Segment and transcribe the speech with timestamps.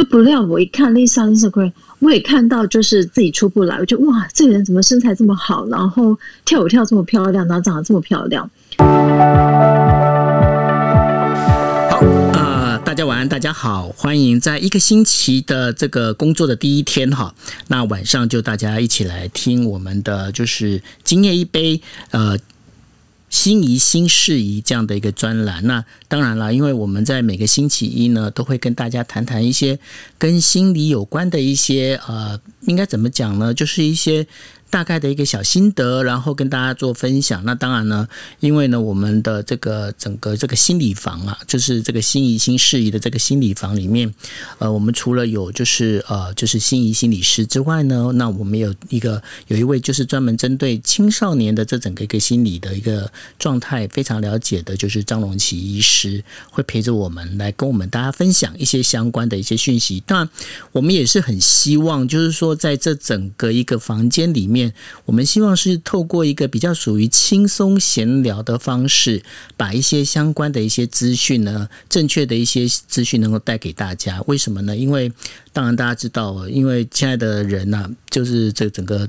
[0.00, 8.50] 就不料我一看 Lisa Instagram，我也看到就是自己出不来，我就哇，这个人怎么身材这么好，然后跳舞跳这么漂亮，然后长得这么漂亮。
[11.90, 11.98] 好，
[12.32, 17.34] 呃，大家晚安，大家好，欢迎在一个星期的这个工作的第一天哈，
[17.68, 21.82] 那晚上就大家一起来听我们的就是今夜一杯，
[22.12, 22.38] 呃。
[23.30, 29.78] 心仪新事宜这样的一个专栏，那当然了，因为我们在每个星期一呢，都会跟大家谈谈一些
[30.18, 33.54] 跟心理有关的一些呃，应该怎么讲呢？
[33.54, 34.26] 就是一些。
[34.70, 37.44] 大概的一个小心得，然后跟大家做分享。
[37.44, 44.14] 那当然呢，因为呢，我们的这个整个这个心理房啊，就是这个心仪心事宜的这个心理房里面，
[44.58, 53.10] 呃，我们除了有就是呃就是心仪心理师之外呢，那我们有一个有一位就是专门针对青少年的这整个一个心理的一个
[53.40, 59.98] 状态非常了解的，就是张龙奇医师，会陪着我们来跟我们大家分享一些相关的一些讯息。
[60.06, 60.30] 当然，
[60.70, 64.59] 我们也是很希望，就是说在这整个一个房间里面。
[65.04, 69.22] 我们希望是透过一个比较属于轻松闲聊的方式，
[69.56, 74.20] 把一些相关的一些资讯呢，正确的一些资讯能够带给大家。
[74.26, 74.76] 为什么呢？
[74.76, 75.12] 因为
[75.52, 79.08] 当然大家知道，因为现在的人呢，就是这整个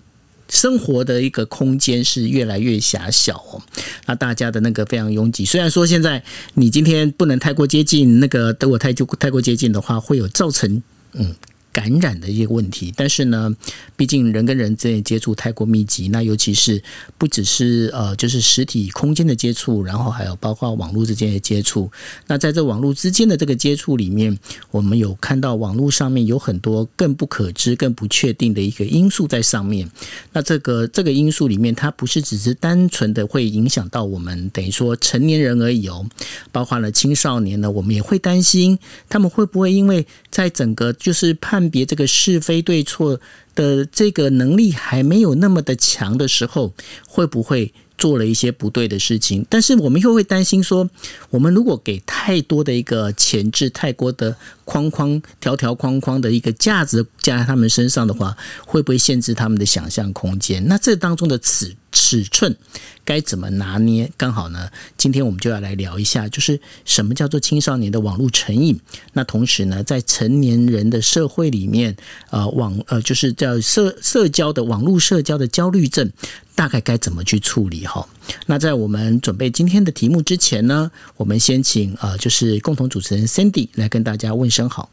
[0.50, 3.62] 生活的一个空间是越来越狭小哦。
[4.06, 6.24] 那大家的那个非常拥挤，虽然说现在
[6.56, 10.82] 你今天不能太过接近，那个如果太就太过接近的话，会有造成
[11.14, 11.36] 嗯。
[11.72, 13.56] 感染的一些问题，但是呢，
[13.96, 16.84] 毕竟人跟人之间接触太过密集，那尤其是
[17.18, 21.90] 不只是呃，就是实体空间的接触，然后还有包括网络之间的接触。
[22.28, 24.38] 那在这网络之间的这个接触里面，
[24.72, 29.90] 我们有看到网络上面有很多更不可知、更不确定的一个因素在上面。
[30.34, 36.06] 那这个这个因素里面，它不是只是单纯的会影响到我们，等于说成年人而已哦，
[36.52, 38.78] 包括了青少年呢，我们也会担心
[39.08, 41.61] 他们会不会因为在整个就是判。
[41.62, 43.20] 判别这个是非对错
[43.54, 46.74] 的这个能力还没有那么的强的时候，
[47.08, 49.46] 会不会做了一些不对的事情？
[49.48, 50.90] 但是我们又会担心说，
[51.30, 54.36] 我们如果给太多的一个前置、太多的
[54.66, 58.36] 框框、条条框框的一个价值加在他们身上的话，
[58.66, 60.68] 会不会限制他们的想象空间？
[60.68, 62.56] 那这当中的尺尺寸。
[63.04, 64.10] 该怎么拿捏？
[64.16, 68.80] 刚好呢，今天我们就要来聊一下，就是什么叫做青少年的网络成瘾。
[69.14, 71.98] 那同时呢，在成年人的社会里面，
[72.30, 76.12] 呃，网呃，就是叫社社交的网络社交的焦虑症，
[76.54, 77.86] 大概该怎么去处理？
[77.88, 78.08] 哈，
[78.46, 84.90] 那在我们准备今天的题目之前呢，我们先请呃，就是共同主持人 Cindy 来跟大家问声好。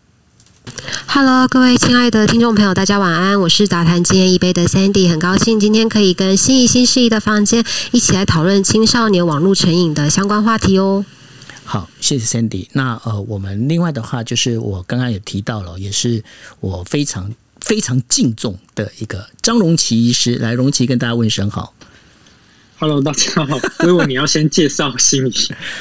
[1.07, 3.41] Hello，各位亲爱的听众朋友，大家晚安。
[3.41, 11.05] 我是杂谈今夜一杯的 Sandy，很高兴今天可以跟心仪新事宜的房间一起来讨论青少年网络成瘾的相关话题哦。
[11.65, 12.69] 好，谢谢 Sandy。
[12.73, 16.23] 那呃，我们另外的话就是我刚刚也提到了，也是
[16.61, 21.75] 我非常非常敬重的一个张荣奇医师，来荣奇跟大家问声好。
[22.81, 23.59] Hello，大家好。
[23.81, 25.33] 所以为你要先介绍心理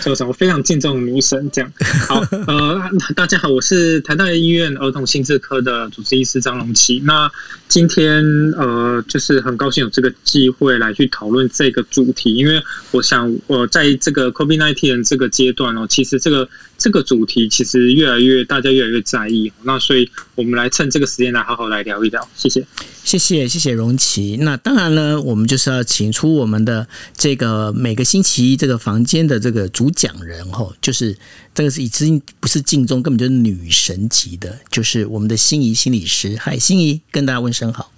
[0.02, 0.34] 说什么？
[0.34, 1.72] 非常敬重女神这样。
[2.08, 7.00] 好， 呃，大家好，我是台大医院儿童心智科的主治医师张荣琪。
[7.06, 7.32] 那
[7.68, 8.24] 今天
[8.58, 12.62] 呃，就是很高兴有这个机会来去讨论这个主题，因为
[12.92, 16.48] 我想我在这个 COVID nineteen 这个阶段哦，其实这个
[16.78, 19.52] 这个主题其实越来越大家越来越在意。
[19.64, 22.28] 那所以我们来趁这个时间来好好来聊一聊。
[22.36, 22.66] 谢谢。
[23.04, 24.38] 谢谢谢谢荣琪。
[24.42, 26.86] 那当然呢，我们就是要请出我们的
[27.16, 31.18] 这个每个星期一这个房间的这个主讲人吼，就是
[31.54, 36.36] 这个是已经不是镜中，根本就是女神级的，就是我们的心仪心理师。
[36.38, 37.90] 嗨，心仪，跟大家问声好。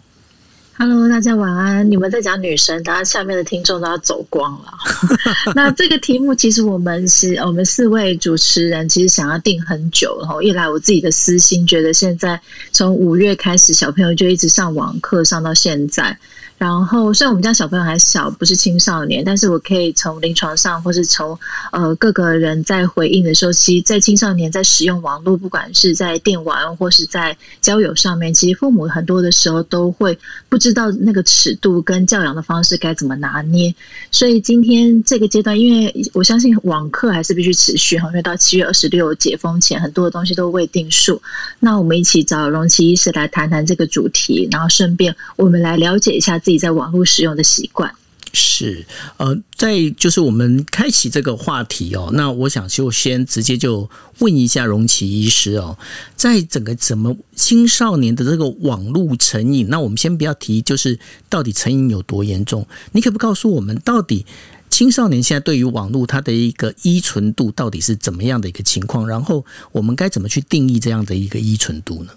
[0.77, 1.91] Hello，大家晚安。
[1.91, 4.73] 你们在讲女神，大家下面的听众都要走光了。
[5.53, 10.41] 那这个题目其实我们是我们四位主持人其实想要定很久然后。
[10.41, 12.39] 一来我自己的私心，觉得现在
[12.71, 16.17] 从五月开始，小朋友就一直上网课上到现在。
[16.59, 21.39] 然后，虽然我们家小朋友还小，不是青少年，但是我可以从临床上，或是从
[21.71, 30.19] 呃各个人在回应的时候，其实，在青少年在使用网络，不管是在电玩或是在交友上面，其实父母很多的时候都会
[30.49, 33.73] 不知道那个尺度跟教养的方式该怎么拿捏。
[34.11, 41.21] 所以今天这个阶段，因为我相信网课还是必须持续哈，因为到七月二十六解封前，很多的东西都未定数。
[41.61, 46.37] 那我们一起找荣奇医师来谈谈这个主题，然后顺便我们来了解一下。
[46.49, 47.93] 自己在网络使用的习惯
[48.33, 48.83] 是
[49.17, 53.87] 呃，在就是我们开启这个话题哦，那我想就先直接就
[54.17, 55.77] 问一下荣奇医师哦，
[56.15, 60.97] 在整个怎么青少年的这个网络成瘾，那我们先不要提，就是
[61.29, 62.65] 到底成瘾有多严重？
[62.93, 64.25] 你可不告诉我们，到底
[64.71, 69.07] 青少年现在对于网络它的一个依存度到底是怎么样的一个情况？
[69.07, 72.11] 然后我们该怎么去定义这样的一个依存度呢？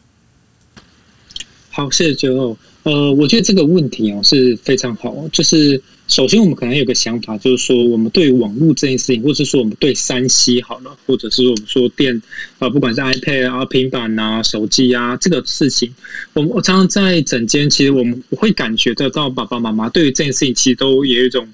[1.75, 2.59] 好，谢谢九欧。
[2.83, 5.27] 呃，我觉得这个问题哦是非常好。
[5.33, 12.21] 就是首先，我们可能有个想法，就是说，我们对网络这件事情，或者说我们对三 C 好了，或者是我们说电
[12.59, 15.95] 啊，不管是 iPad 啊、平板呐、手机啊，这个事情，
[16.35, 21.49] 我我常常在整间，其实我们会感觉得到，爸爸妈妈对于这件事情，其实都有一种。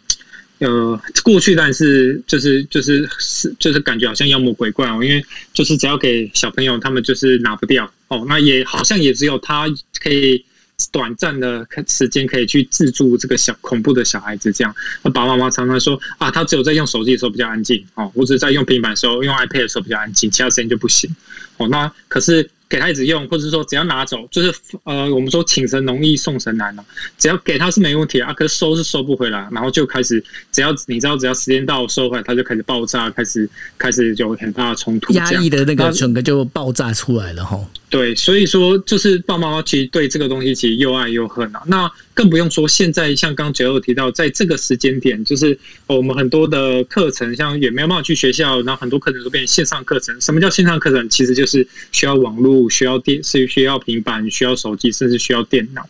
[0.58, 9.66] 呃，过去但是就是就是是就是感觉好像妖魔鬼怪哦，因为就是只要给小朋友，他们就是拿不掉哦，那也好像也只有他
[10.02, 10.44] 可以
[10.90, 14.74] 短暂的时间可以去自助这个小恐怖的小孩子这样。
[15.02, 21.14] 那爸爸妈妈常常说啊，他只有在用手机的时候比较安静哦，或者在用平板的时候、用 iPad 的时候比较安静，其他时间就不行
[21.56, 21.68] 哦。
[21.68, 22.50] 那可是。
[22.68, 24.54] 给他一直用，或者说只要拿走，就是
[24.84, 26.84] 呃，我们说请神容易送神难嘛。
[27.16, 30.22] 只要给他是没问题啊，可是收是收不回来，然后就开始，
[30.52, 33.48] 只要你知道，只要时间到收回来，他就开始爆炸，开始
[33.78, 37.58] 开始有很大的冲突，压抑的那个整个就爆炸出来了哈。
[37.90, 41.62] 对，所以说就是爸爸妈其实对这个东西其实又爱又恨啊。
[41.66, 50.20] 那更不用说现在像刚九有提到，在这个时间点，就是我们很多的课程，像也没有办法去学校，然后很多课程都变成线上课程。
[50.20, 51.08] 什么叫线上课程？
[51.08, 55.88] 其实就是需要网络、需要电、是需要平板、需要手机，甚至需要电脑。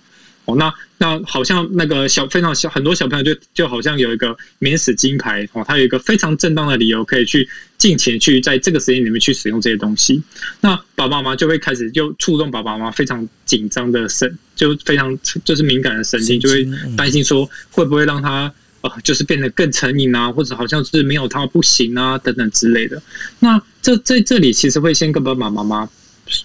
[0.48, 7.46] 哦，那那好像那个小非常小很多小朋友就就好像有一个免死金牌哦，他有一个非常正当的理由可以去
[7.76, 10.22] 尽情去在这个时间里面去使用这些东西。
[10.62, 16.66] 那爸爸妈妈就会开始就触动爸爸妈妈非常紧张的神，就非常就是敏感的神经，就会
[16.96, 23.02] 担心说会不会让他呃就是变得更成瘾啊，或者好像是没有他不行啊等等之类的。
[23.40, 25.90] 那这在这里其实会先跟爸爸妈妈。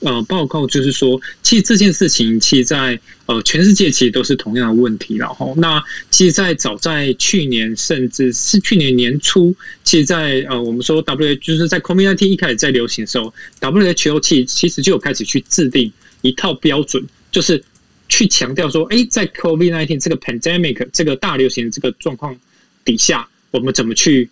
[0.02, 5.16] 呃，报告就是说，其实这件事情，其实，在呃全世界其实都是同样的问题。
[5.16, 9.54] 然后，那其实，在早在去年，甚至是去年年初，
[9.84, 15.92] 其实，在呃我们说 W 就是在 COVID-19 一开始在流行的时候，WHO 其其实就有开始去制定
[16.22, 17.64] 一套标准，就是
[18.08, 22.36] 去强调说，哎，在 COVID-19 这个 pandemic 这个大流行这个状况
[22.86, 24.30] 底下，我们怎么去。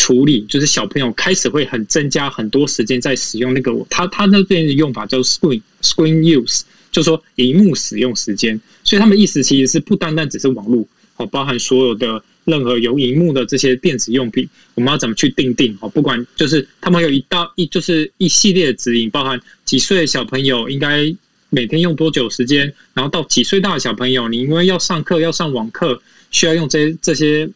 [0.00, 15.88] 处理就是小朋友开始会很增加很多时间在使用那个他他那边的用法叫 screen screen use，就是说荧幕使用时间，所以他们意思其实是不单单只是网络哦，包含所有的任何有荧幕的这些电子用品，我们要怎么去定定哦？
[15.90, 21.14] 不管就是他们有一道一就是一系列指引，包含几岁的小朋友应该
[21.50, 26.00] 每天用多久时间，然后到几岁大的小朋友，你因为要上课要上网课，
[26.30, 27.50] 需要用这这些。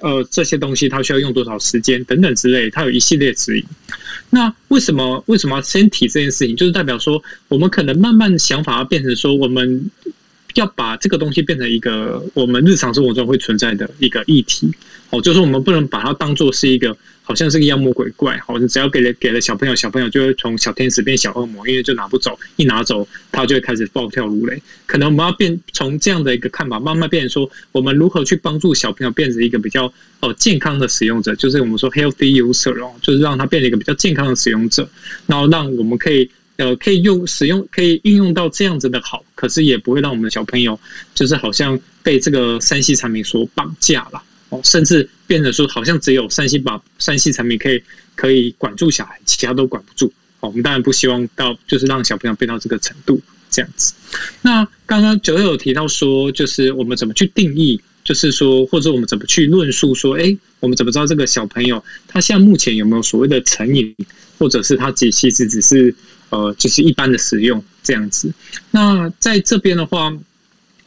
[0.00, 3.64] 呃，这些东西它需要用多少时间等等之类，它有一系列指引。
[4.30, 6.56] 那为什么为什么要先提这件事情？
[6.56, 9.90] 就是代表说，我们可能慢慢想法要变成说，我们
[10.54, 14.70] 要把这个东西变成一个我们日常生活中会存在的一个议题。
[15.10, 16.96] 哦，就是我们不能把它当做是一个。
[17.28, 24.62] 好像是个妖魔鬼怪，好，像只要给了给了小朋友，小朋友就会从小天使变小恶魔，因为就拿不走，一拿走他就会开始暴跳如雷。
[24.86, 34.88] 可能我们要变从这样的一个看法，慢慢变成说，我们如何去帮助小朋友变成一个比较呃健康的使用者，就是我们说 healthy user 哦，就是让他变成一个比较健康的使用者，
[35.26, 40.78] 然后让我们可以呃可以用使用可以运用到这样子的好，可是也不会让我们的小朋友
[41.12, 44.22] 就是好像被这个三 C 产品所绑架了。
[44.48, 47.82] 哦，甚至变得说，好像只有三 C 把三 C 产品可以
[48.14, 50.12] 可以管住小孩，其他都管不住。
[50.38, 53.20] 哦，我们当然不希望到就是让小朋友变到这个程度
[53.50, 53.94] 这样子。
[54.42, 63.96] 那刚刚九友有提到说，就是我们怎么去定义，就是说或者我们怎么去论述说，哎，我们怎么知道这个小朋友他现在目前有没有所谓的成瘾，
[64.38, 65.92] 或者是他其实只是
[66.28, 68.32] 呃就是一般的使用这样子？
[68.70, 70.16] 那在这边的话。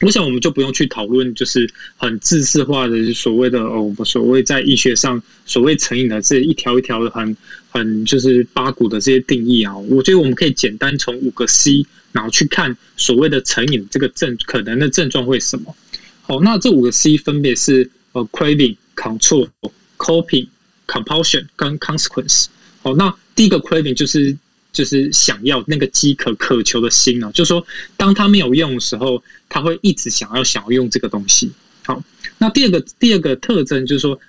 [0.01, 7.35] 我想我们就不用去讨论，就是很自式化的所谓的哦，所谓在医学上所谓成瘾的这一条一条的很
[7.69, 9.77] 很就是八股的这些定义啊。
[9.77, 15.75] 我觉得我们可以简单从五个 C，然后去看所谓的成瘾这个症可能的症状会什么。
[16.21, 19.49] 好，那这五个 C 分别是呃 craving、control、
[19.97, 20.47] coping、
[20.87, 22.45] compulsion 跟 consequence。
[22.81, 24.37] 好，那第一个 craving 就是。
[24.71, 27.65] 就是想要那个饥渴渴求的心呢，就说，
[27.97, 31.51] 当他没有用的时候，他会一直想要想要用这个东西。
[31.83, 32.03] 好，
[32.37, 34.19] 那第二个第二个特征就是说，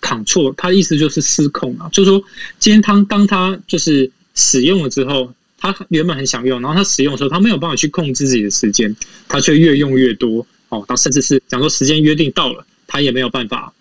[0.00, 2.22] 扛错，他的意思就是失控啊，就是说，
[2.58, 8.96] 今天他当他就是使用了之后，他原本很想用，然后他使用的时候，他没有办法去控制自己的时间，
[9.28, 10.46] 他却越用越多。
[10.70, 13.74] 哦，他甚至是讲说时间约定到了，他也没有办法，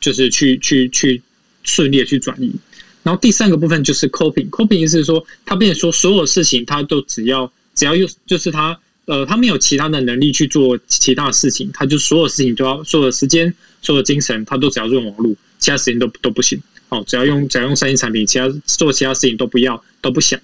[0.00, 1.20] 就是去去去
[1.62, 2.54] 顺利的去转移。
[3.02, 16.60] 然后第三个部分就是 coping，coping 意思是说，他变成说所有事情他都只要只要用，就是他呃他没有其他的能力去做其他的事情，他就所有事情都要所有的时间、所有的精神，他都只要用网络，其他时间都都不行。
[16.90, 20.40] 哦，只要用只要用三星产品，其他做其他事情都不要，都不想。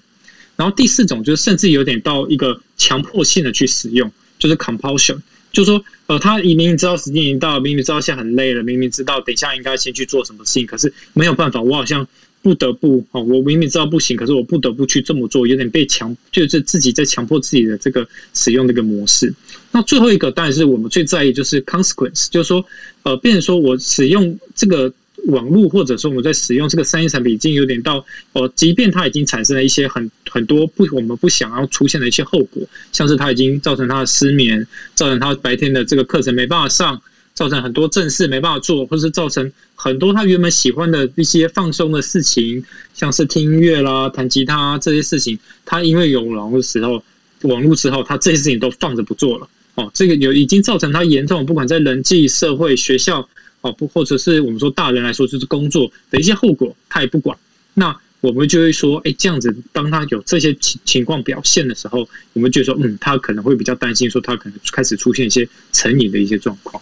[0.55, 5.17] 然后第四种就是甚至有点到一个强迫性的去使用，就是 compulsion，
[5.51, 12.07] 就是说，呃，他明明知道时间已经到了，明明知道现在很累了，明明知道等一下应该先去做什么事情，可是没有办法，我好像
[12.45, 19.33] 不得不哦，我明明知道不行，可是我不得不去这么做，有点被强，就是自己在强迫自己的这个使用这个模式。
[19.71, 22.63] 那最后一个当然是我们最在意，就是 consequence，就是说，
[23.01, 24.93] 呃，变成说我使用这个。
[25.27, 32.61] 网络或者说我们在使用这个三 A 产品，已经有点到呃，即便它已经产生了一些很很多不我们不想要出现的一些后果，
[32.91, 37.01] 像是它已经造成他的失眠，造成他白天的这个课程没办法上，
[37.35, 42.65] 造成很多正事没办法做，或是造成很多他原本喜欢的一些放松的事情，
[42.95, 47.03] 像是听音乐啦、弹吉他这些事情，他因为有网络时候，
[47.43, 49.47] 网络之后，他这些事情都放着不做了。
[49.75, 53.29] 哦，这个有已经造成他严重，不管在人际、社会、学校。
[53.61, 57.35] 哦，不，或者是我们说大人来说，就是工作的一些后果，他也不管。
[57.73, 66.79] 那我们就会说，哎，这样子，当他有这些情情况表现的时候，我们就说，嗯，他可能会比较担心，说他可能开始出现一些成瘾的一些状况。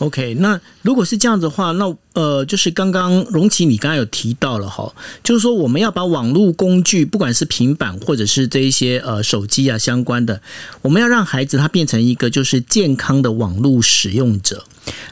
[0.00, 4.90] OK，那如果是这样子的话，那呃，就是刚刚荣奇你刚刚有提到了哈，
[5.22, 10.40] 就是说我们要把网络工具，不管是平板或者是这一些呃手机啊相关的，
[10.80, 14.64] 我们要让孩子他变成一个就是健康的网络使用者。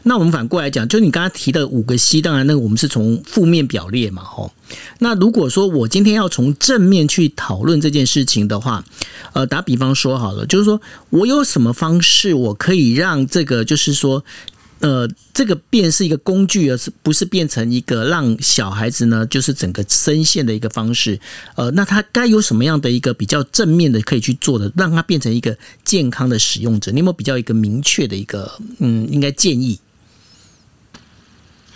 [0.05, 4.51] 那我们反过来讲，就你刚刚提的五个 C，当然那个我们是从负面表列嘛，吼。
[5.01, 8.83] 那如果说我今天要从正面去讨论这件事情的话，
[9.35, 10.81] 呃，打比方说好了，就是说
[11.11, 14.25] 我有什么方式我可以让这个就是说。
[14.81, 19.27] 呃，这个变是一个工具，而是不是变成一个让小孩子呢？
[19.27, 21.19] 就是整个深陷的一个方式。
[21.57, 26.91] 呃，那他该有什么样的一个比较正面的可以去做的，让他变成一个健康的使用者？
[26.93, 29.79] 你有没有比较一个明确的一个嗯，应该建议？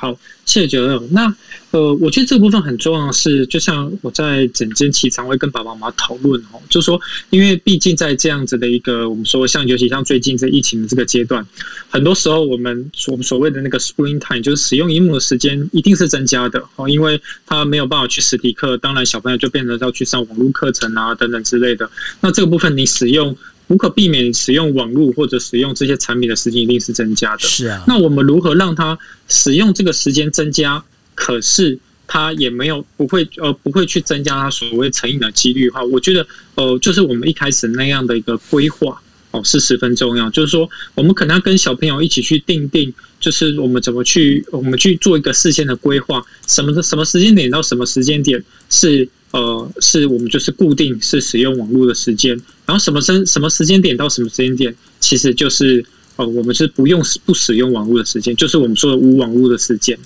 [0.03, 1.01] 好，谢谢九六。
[1.13, 1.33] 那
[1.71, 11.47] 呃，我觉得这部分很重要，是就像我在整间期常会跟爸爸妈妈讨论哦，就说，因为毕竟在这样子的一个我们说像尤其像最近这疫情的这个阶段，
[11.89, 21.89] 很多时候我们所所谓的那个 screen time 就是使用荧幕的时间一定是增加的哦，因为他没有办法去实体课，当然小朋友就变成要去上网络课程啊等等之类的。
[22.21, 23.37] 那这个部分你使用。
[23.73, 27.41] 无可避免使用网络或者使用这些产品的时间一定是增加的。
[27.41, 28.99] 是啊，那我们如何让他
[29.29, 30.85] 使用这个时间增加？
[31.15, 39.01] 可是他也没有不会呃不会去增加他所谓成瘾的几率的话，我觉得呃就是我们一开始那样的一个规划
[39.31, 40.29] 哦是十分重要。
[40.29, 49.09] 就是说我们可能要跟小朋友一起去定定，就是我们怎么去我们去做一个事先的规划，什么的什么时间点到什么时间点是。
[49.33, 52.31] 呃，是我们就是固定是使用网络的时间，
[52.65, 55.85] 然后什么时什么时间点到什么时间点，其实就是
[56.17, 59.99] 呃，我们是不用不使用网络的时间，就是我们说的无网络的时间。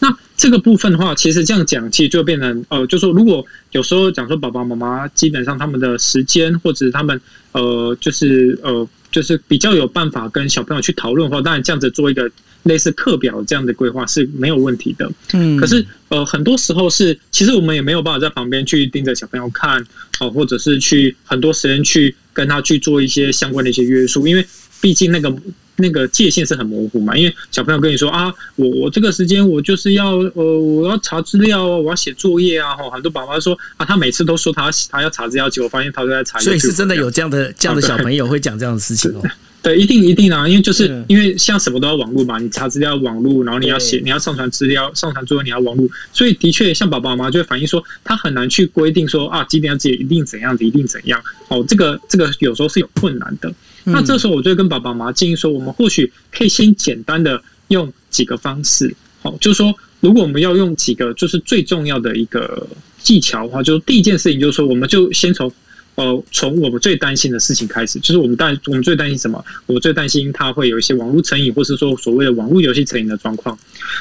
[0.00, 7.18] 那这个部分的话，其实这样讲，其实就变成呃，就说如果有时候讲说爸爸妈妈基本上他们的时间或者他们
[7.52, 12.28] 呃，就是呃，就是比较有办法跟小朋友去讨论的话，当然这样子做一个。
[12.64, 19.86] 类似课表这样的规划是没有问题的，嗯，可是呃，很多时候是其实我们也没有办法在旁边去盯着小朋友看，
[20.18, 24.42] 哦，或者是去很多时间去跟他去做一些相关的一些约束，因为
[24.80, 25.30] 毕竟那个
[25.76, 27.16] 那个界限是很模糊嘛。
[27.16, 39.22] 因为小朋友跟你说啊，我我这个时间我就是要呃我要查资料，我要写作业啊，吼，很多爸爸说啊，他每次都说他他要查资料，结果发现他都在查，所以是真的有这样的这样的小朋友会讲这样的事情哦。
[39.64, 51.18] 对，一定一定啊，因为就是因为像什么都要网络嘛，你查资料网络，然后你要写，你要上传资料，上传作业你要网络，所以的确像爸爸妈妈就会反映说，他很难去规定说啊几点要几点一定怎样子，一定怎样。
[51.48, 53.50] 哦，这个这个有时候是有困难的。
[53.84, 62.68] 那这时候我就跟爸爸妈妈建议说，我们或许可以先简单的用几个方式，好，就是说如果我们要用几个就是最重要的一个
[62.98, 65.50] 技巧的话，就是第一件事情就是说，我们就先从。
[65.96, 69.44] 呃，从我们最担心的事情开始，就是我们担我们最担心什么？
[69.66, 73.56] 我们最担心他会有一些网络成瘾，或是说所谓的网络游戏成瘾的状况。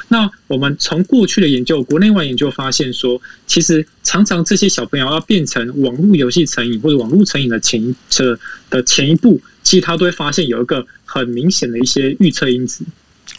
[0.08, 8.40] 那我们从过去的研究，国内外研究发现说，其实常常这些小朋友要变成网络游戏成瘾或者网络成瘾的前这
[8.72, 12.84] 的前一步，其实他都会发现有一个很明显的一些预测因子。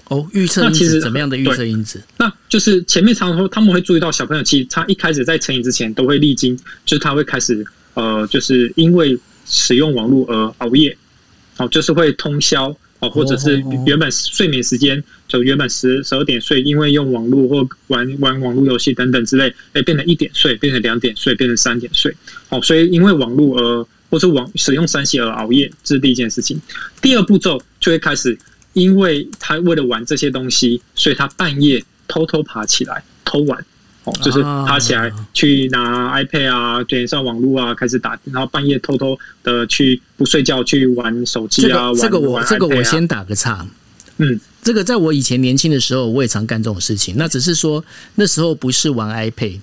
[0.04, 2.00] 哦，预测因子怎么样的预测因子？
[2.18, 6.56] 那就是前面常说他们会注意到小朋友，其实他一开始在成瘾之前都会历经，
[6.86, 7.66] 就是他会开始。
[7.94, 10.96] 呃，就是因为使用网络而熬夜，
[11.58, 22.14] 哦，就是会通宵哦，或者是原本睡眠时间就原本十十二点睡，因为用网络或玩玩网络游戏等等之类，哎，变成一点睡，变成两点睡，变成三点睡，
[22.48, 26.60] 哦，所以因为网络而或是网使用三 C 而熬夜，这是第一件事情。
[27.02, 28.38] 第二步骤就会开始，
[28.72, 33.64] 因为他为了玩这些东西，所以他半夜偷偷爬起来偷玩。
[34.04, 41.92] 哦，就是爬起来去拿 iPad 啊，连上网络啊，开始打，然后半夜偷偷的去不睡觉去玩手机啊。
[41.94, 43.66] 这个我这个我先打个岔。
[44.18, 47.14] 嗯，这个在我以前年轻的时候，我也常干这种事情。
[47.16, 47.84] 那只是说
[48.14, 49.58] 那时候不是玩 iPad，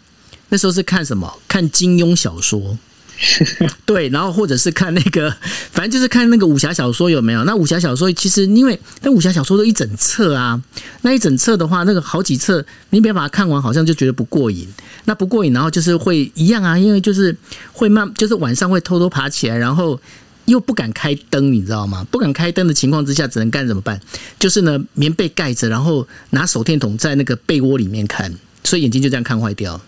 [0.49, 1.39] 那时候是看什么？
[1.47, 2.77] 看金庸小说。
[3.85, 5.29] 对，然后或者是看那个，
[5.71, 7.43] 反正就是看那个武侠小说有没有？
[7.43, 10.59] 那武侠小说其实因为那武侠小说都一整册啊，
[11.03, 14.67] 那一整册的话，那个好几册，你别把它看完，好像就觉得不过瘾。
[15.05, 17.35] 那不过瘾，然后就是会一样啊，因为就是
[17.71, 19.99] 会慢，就是晚上会偷偷爬起来，然后
[20.45, 22.03] 又不敢开灯，你知道吗？
[22.09, 23.99] 不敢开灯的情况之下，只能干怎么办？
[24.39, 29.79] 就是呢，棉被盖着，然后拿手电筒在那个被窝里面看，所以眼睛就这样看坏掉。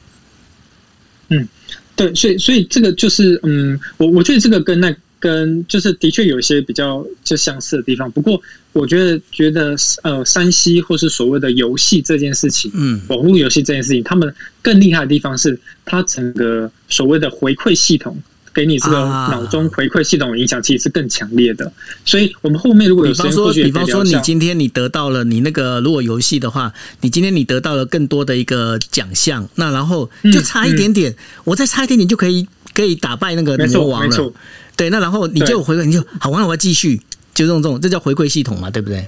[1.30, 1.48] 嗯。
[1.96, 8.12] 对，所以所以这个就是，嗯，我我觉得这个跟那跟就是的确有一些比较就相似的地方。
[8.12, 8.42] 不过，
[8.74, 18.18] 我觉得觉得呃，山西或是所谓的游戏这件事情，嗯，网络游戏这件事情，他们更厉害的地方是，它整个所谓的回馈系统。
[18.54, 21.72] 给你这个脑中回馈系统影响其实是更强烈的，
[22.06, 34.34] 所以我们后面如果有比方说，比方说你今天你得到了你那个如果游戏的话，你今天你得到了更多的一个奖项，那然后就差一点点，我再差一点点就可以可以打败那个魔王了。
[34.76, 36.98] 对，那然后你就回馈，你就好玩，我要继续，
[37.34, 39.08] 就这种这种，这叫回馈系统嘛，对不对？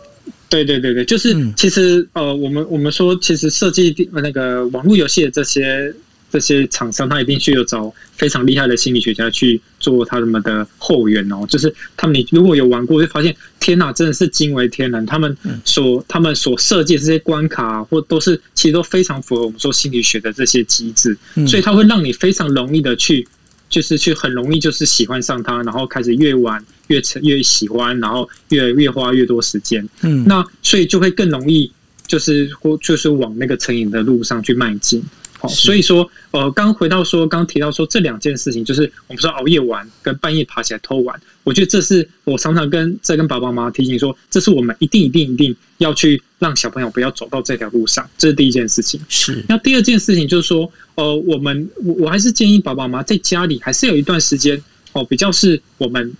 [0.49, 5.93] 对对对对，就是其实呃，我们我们说，其实设计那个网络游戏的这些。
[6.31, 15.05] 这些厂商他一定需要找非常厉害的心理学家去做他们的后援哦，就是他们你如果有玩过，会发现天哪，真的是惊为天人。
[15.05, 21.17] 他们所他们所设计这些关卡，或都是其实都非常符合我们说心理学的这些机制，
[21.47, 23.27] 所以它会让你非常容易的去，
[23.69, 29.87] 就是去很容易就是喜欢上它，然后开始越玩越成越喜欢，然后越越花越多时间。
[30.01, 31.71] 嗯，那所以就会更容易
[32.07, 35.03] 就是或就是往那个成瘾的路上去迈进。
[35.47, 48.99] 所以说，呃，刚回到说，刚提到说这两件事情，就是我们说熬夜玩跟半夜爬起来偷玩，我觉得这是我常常跟在跟爸爸妈妈提醒说，这是我们一定一定一定要去让小朋友不要走到这条路上，这是第一件事情。
[49.09, 49.43] 是。
[49.47, 54.61] 那第二件事情就是说，呃，我们我我还是建议爸爸妈妈在家里还是有一段时间
[54.93, 56.13] 哦，比较是我们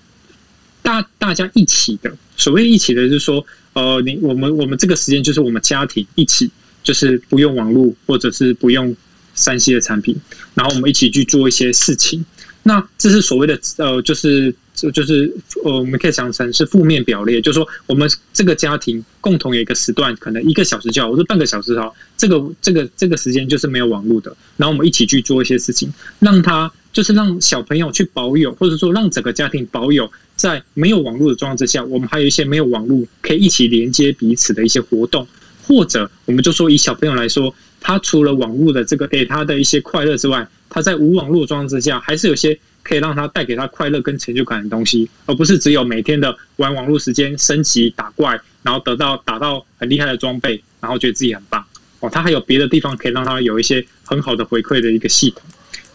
[0.81, 2.15] 大大家一起的。
[2.37, 6.51] 所谓一起的，就是说，呃，你我们我们这个时间就是我们家庭一起，
[6.83, 8.95] 就是不用网络或者是不用。
[9.35, 10.15] 山西的产品，
[10.53, 12.25] 然后我们一起去做一些事情。
[12.67, 14.55] 那这是所谓的呃，就是
[14.91, 15.31] 就是
[15.63, 24.35] 呃，我们可以想成是负面表列，就是说我们这个家庭共同有一个时段，可能一个小时就好，或者半个小时好，这个这个这个时间就是没有网络的。
[24.57, 35.27] 然后我们一起去做一些事情，让他就是让小朋友去保有，或者说让整个家庭保有在没有网络的状况之下，我们还有一些没有网络可以一起连接彼此的一些活动，
[35.67, 37.53] 或者我们就说以小朋友来说。
[37.87, 51.63] 他除了网络的这个给他的一些快乐之外，他在无网络状况之下，还是有些可以让他带给他快乐跟成就感的东西，而不是只有每天的玩网络时间、升级打怪，然后得到打到很厉害的装备，然后觉得自己很棒
[51.99, 52.09] 哦。
[52.09, 55.43] 他还有别的地方可以让他有一些很好的回馈的一个系统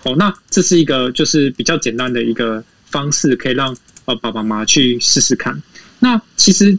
[0.05, 0.15] 哦。
[0.17, 5.61] 那这是一个就是比较简单的一个方式，可以让呃爸爸妈妈去试试看。
[5.99, 6.79] 那其实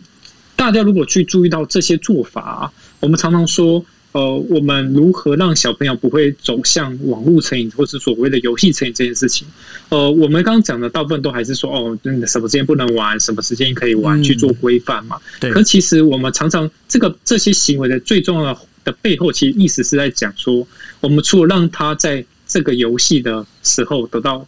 [0.56, 2.72] 大家如果去注意到这些做法，
[3.02, 3.86] 我们常常说。
[4.14, 9.48] 呃，我们如何让小朋友不会走向网络成瘾，或是所谓的游戏成瘾这件事情？
[9.88, 11.98] 呃，我们刚刚讲的大部分都还是说，哦，
[12.28, 15.18] 什么时间不能玩，什么时间可以玩，去做规范嘛。
[15.40, 15.50] 对。
[15.52, 20.68] 可其实我们常常这个这些行为的最重要的背后，其实意思是在讲说，
[21.00, 24.46] 我们除了让他在这个游戏的时候得到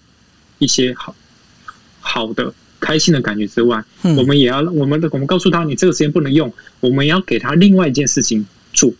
[0.60, 1.15] 一些好
[2.02, 8.91] 好的开心的感觉之外，我们也要我们的我们告诉他，你这个时间不能用，我们要给他另外一件事情做。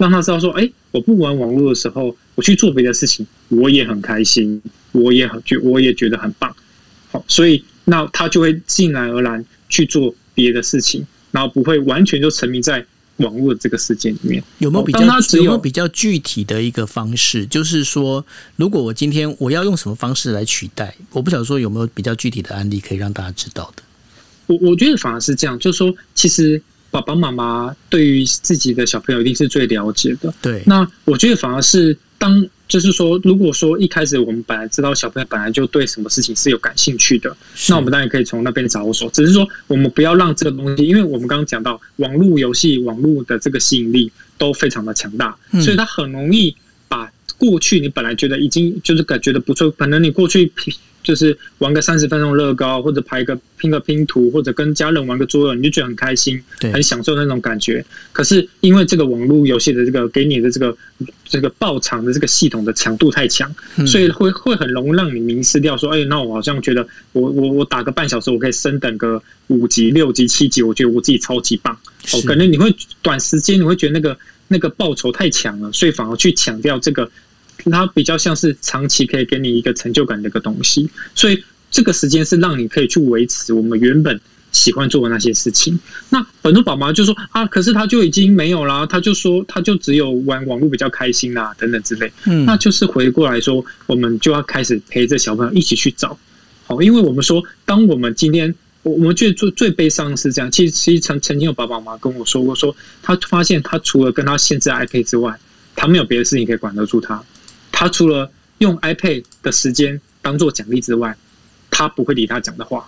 [0.00, 4.60] 让他知道说，哎，我不玩网络的时候，我去做别的事情，我也很开心，
[4.92, 6.56] 我也很觉，我也觉得很棒。
[7.10, 12.82] 好，所以那他就会自然而然去做别的事情，然后不会完全就沉迷在
[13.18, 14.42] 网络的这个世界里面。
[14.56, 15.00] 有没有比较
[15.36, 17.44] 有没有比较具体的一个方式？
[17.44, 18.24] 就是说，
[18.56, 23.82] 如果我今天我要用什么方式来取代，我不晓得说有没有比较具体的案例可以让大家知道的。
[24.46, 26.62] 我我觉得反而是这样，就是说，其实。
[26.90, 30.32] 爸爸妈妈对于自己的小朋友一定是最了解的。
[30.42, 37.36] 对，那我觉得反而是当就是说，如果说一开始我们本来知道小朋友本来就对什么事情是有感兴趣的，
[37.68, 39.08] 那我们当然可以从那边着手。
[39.10, 46.54] 只是说，我们不要让这个东西，因为我们刚刚讲到网络游戏、网络的这个吸引力都非常的强大，所以它很容易
[46.88, 50.52] 把过去你本来觉得已经就是感觉的不错，可能你过去
[51.02, 57.84] 就是玩个三十分钟乐高，或者排个拼个拼图，或者跟家人玩个桌游，你就觉得很开心，很享受那种感觉。
[58.12, 60.76] 可是因为这个网络游戏的这个给你的这个
[61.24, 63.54] 这个爆场的这个系统的强度太强，
[63.86, 65.76] 所以会会很容易让你迷失掉。
[65.76, 71.74] 说，哎，那我好像觉得我我我打个半小时，我可以升等个五级、六级、七级，我觉得我自己超级棒。
[72.12, 77.10] 哦，可能你会短时间你会觉得那个那个报酬太强了，所以反而去强调这个。
[77.68, 84.20] 它比较像是长期可以给你一个成就感的一个东西，所以这个时间是让你可以去维持我们原本
[84.52, 85.78] 喜欢做的那些事情。
[86.08, 92.12] 那很多宝妈就说啊，可是他就已经没有啦，他就说他就只有玩网络比较开心啦，等等之类。
[92.24, 96.18] 嗯，那就是回过来说，我们就要开始陪着小朋友一起去找。
[96.64, 105.38] 好，因为我们说，当我们今天我我们觉得最最悲伤的是这样，其实其实曾曾经有爸爸妈妈跟我说过，说他发现他除了跟他限制 iPad 之外，
[105.76, 107.22] 他没有别的事情可以管得住他。
[107.80, 111.16] 他除了用 iPad 的时间当做奖励之外，
[111.70, 112.86] 他不会理他讲的话。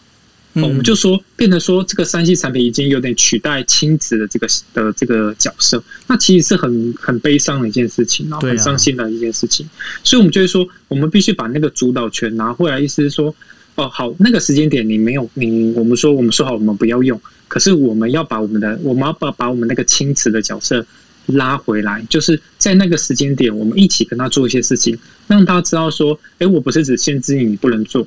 [0.53, 9.67] 我们就说，变成说这个三 C 产品已经有点取代亲子的这个的这个角色，那其实是很很悲伤的一件事情，然后很伤心的一件事情。
[10.05, 12.79] 所以，我们就会说，我们必须把那个主导权拿回来。
[12.79, 13.35] 意思是说，
[13.77, 20.85] 哦，好，那个时间点你没有你，我们说我们说好我们不要用，可是我们要把我们的我们要把把我们那个亲子的角色。
[21.27, 28.07] 拉回来，就是在那个时间点，我们一起跟他做一些事情，让他知道说：，哎，我不是只限制你不能做，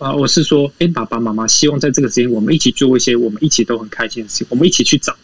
[0.00, 5.14] 啊，我是说，哎，爸爸妈妈希望在这个时间，我们一起做一些我们一起都很开心的事情，我们一起去找。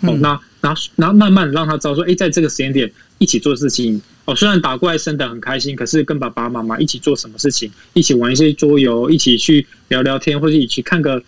[0.00, 11.22] 哦，那，然后，然后慢慢让他知道说：，哎，在这个时间点一起做事情，哦，虽然打怪升的很开心，可是跟爸爸妈妈一起做什么事情，一起玩一些桌游，一起去聊聊天，或者一起看个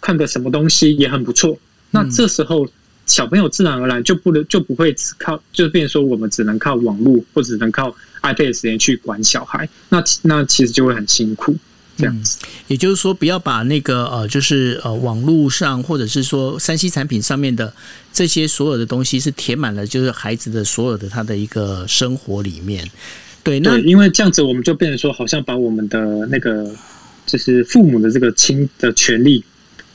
[0.00, 1.58] 看个什么东西也很不错。
[1.92, 2.68] 那这时候。
[3.08, 7.92] 小朋友自然而然就不能就不会只靠，就变成说我们只能靠网络或只能靠
[8.22, 11.56] iPad 时间去管小孩，那那其实就会很辛苦
[11.96, 12.38] 这样子。
[12.68, 17.72] 也就是说，不要把那个呃，就是呃，网络上或者是说三 C 产品上面的
[18.12, 22.88] 这些所有的东西是填满了，就是孩子的所有的他的一个生活里面。
[23.42, 26.70] 对，那因为这样子，我们就变成说，好像把我们的那个
[27.24, 29.42] 就是父母的这个亲的权利。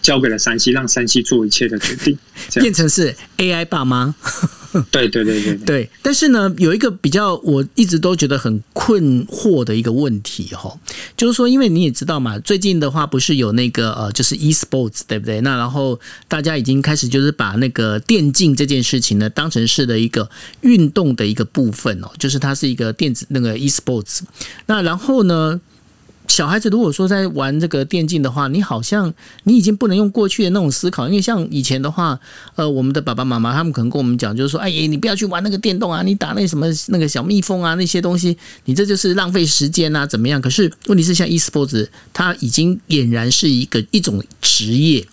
[0.04, 2.16] 交给了山西，让山西做一切的决定，
[2.62, 4.14] 变成是 AI 爸妈。
[4.90, 5.90] 对对对对对。
[6.02, 10.76] 但是呢，有一个比较我一直都觉得很困惑的一个问题哈，
[11.16, 15.40] 就是说，因为你也知道嘛，最近的话不是有那个呃，就是 eSports 对不对？
[15.42, 20.28] 那然后大家已经开始就是把那个电竞这件事情呢，当成是的一个
[20.62, 24.22] 运动的一个部分哦，就是它是一个电子那个 eSports。
[24.66, 25.62] 那然后呢？
[26.28, 32.20] 小孩子如果说在玩这个电竞的话，你好像你已经不能用过去的那种思考，因为像以前的话，
[32.56, 40.42] 呃，我们的爸爸妈妈他们可能跟我们讲，就是说，哎，你不要去玩那个电动啊，你打那什么那个小蜜蜂啊那些东西，你这就是浪费时间啊，怎么样？
[40.42, 45.06] 可是问题是，像 eSports，它已经俨然是一个一种职业，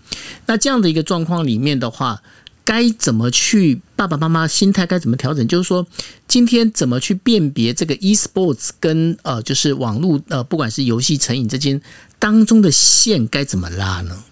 [0.46, 2.22] 那这样的一个状况里面的话。
[2.64, 3.80] 该怎么去？
[3.96, 5.46] 爸爸妈妈心态该怎么调整？
[5.46, 5.86] 就是说，
[6.26, 11.80] 今天怎么去辨别这个 e-sports 跟呃，就是网络呃，不管是游戏成瘾之间
[12.18, 14.24] 当中的线该怎么拉呢？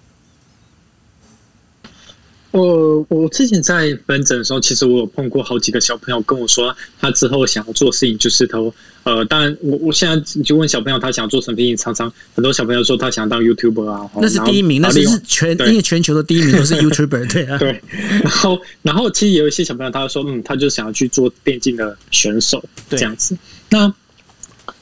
[2.50, 17.82] 我我之前在门诊的时候，其实我有碰过好几个小朋友跟我说，他之后想要做事情就是头呃，当然我我现在就问小朋友他想要做什么事情，常常很多小朋友说他想当 YouTuber 啊，那是第一名，那是全因为全球的第一名都是 YouTuber，对啊，对。
[18.22, 23.37] 然后然后其实也有一些小朋友他说，嗯，他就想要去做电竞的选手这样子。
[23.68, 23.92] 那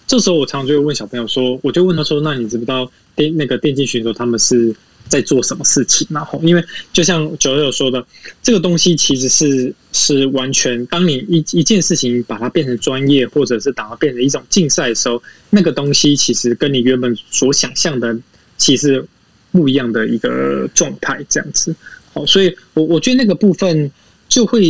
[0.07, 4.73] 这时候我常常就会问小朋友说，我就问他说，那你知不知道电那个电竞选手他们是？
[5.09, 6.07] 在做什么事情？
[6.11, 8.05] 然后，因为就像九六说的，
[8.43, 18.19] 这个东西其实是是完全，当你一一件事情把它变成专业，或者是把它变成一种竞赛的时候，那个东西其实跟你原本所想象的
[18.57, 19.07] 其实
[19.53, 21.75] 不一样的一个状态，这样子。
[22.13, 23.91] 好，所以我我觉得那个部分
[24.29, 24.63] 就会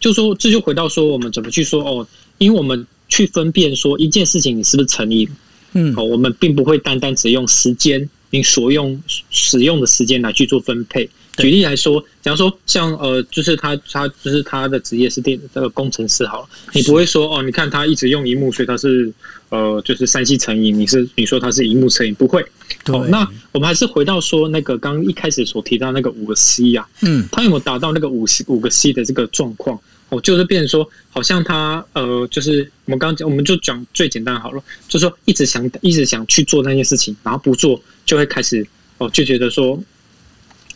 [0.00, 2.06] 就说这就回到说我们怎么去说哦，
[2.38, 5.28] 因为我们去分辨说一件事情你是不是成瘾，
[5.72, 8.08] 嗯，好，我们并不会单单只用时间。
[8.34, 11.08] 你所用使用的时间来去做分配。
[11.36, 19.12] 举例来说，假如说像呃，就是他他就是他的职业是电这个工程师，好了，你不会说哦，你看他一直用荧幕，所以他是
[19.50, 20.76] 呃，就是三 C 成瘾。
[20.76, 22.44] 你是你说他是荧幕成瘾，不会。
[22.86, 29.80] 哦，那我们还是回到说那个刚一开始所提到那个五个 C 呀，嗯，他有没有达到那个五十五个 C 的这个状况？
[30.14, 38.66] 哦，就是变成说，好像他呃，就是我们刚讲，我们就讲最简单好了，就是说一直想一直想去做那件事情，然后不做就会开始
[38.98, 39.82] 哦，就觉得说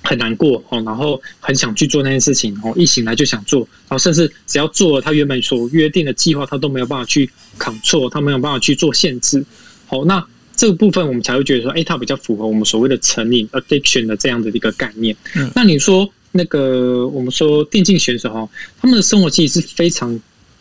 [0.02, 9.44] 很难过哦，然后很想去做那件事情哦，一醒来就想做，然后甚至只要做了他原本所约定的计划，他都没有办法去 control，他没有办法去做限制。
[9.86, 10.24] 好，那
[10.56, 15.16] 这个部分我们才会觉得说，哎，他比较符合我们所谓的成瘾 addiction 的这样的一个概念。
[15.36, 18.48] 嗯那你说那个我们说电竞选手哈，
[18.80, 20.20] 他们的生活其实是非常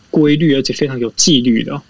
[0.09, 1.81] 规律而且非常有纪律的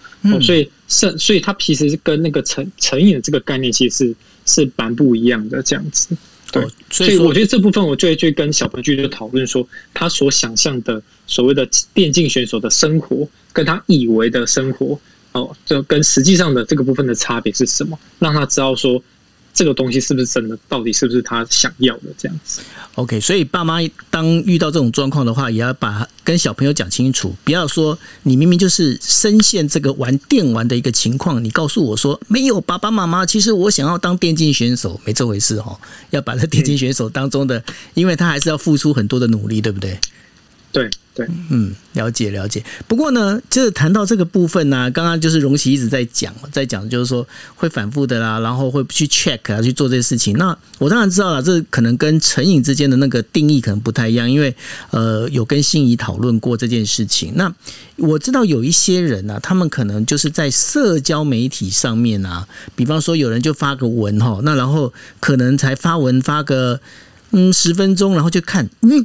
[0.42, 6.16] 所以是所以它其实是跟那个成成瘾的这个概念其实是是蛮不一样的这样子。
[6.52, 6.63] 对。
[6.63, 14.98] 哦所以所以我觉得这部分我就会就会跟小朋友就讨论说，他所想象的所谓的电竞选手的生活，跟他以为的生活，
[15.34, 19.04] 哦，就跟实际上的这个部分的差别是什么，让他知道说
[19.58, 22.62] 这个东西是不是真的，到底是不是他想要的这样子。
[22.93, 23.80] OK，所以爸妈
[24.12, 35.76] 当遇到这种状况的话，也要把跟小朋友讲清楚，不要说你明明就是深陷这个玩电玩的一个情况，你告诉我说没有，爸爸妈妈，其实我想要当电竞选手，没这回事哦。
[36.12, 37.63] 要把这电竞选手当中的，
[37.96, 40.00] 因为他还是要付出很多的努力，对不对？
[40.72, 40.88] 对
[41.18, 42.64] 对，嗯，了解了解。
[42.88, 50.38] 不过呢，就是谈到这个部分呢、刚刚就是荣琪一直在讲，在讲就是说会反复的啦，然后会去 check 啊，去做这些事情。
[50.38, 54.56] 那我当然知道了，这可能跟成瘾之间的那个定义可能不太一样，因为
[54.92, 57.34] 呃有跟心仪讨论过这件事情。
[57.34, 57.52] 那
[57.96, 66.80] 我知道有一些人啊，他们可能就是在社交媒体上面啊，比方说有人就发个文哈，那然后可能才发文发个
[67.32, 69.04] 嗯十分钟，然后就看嗯。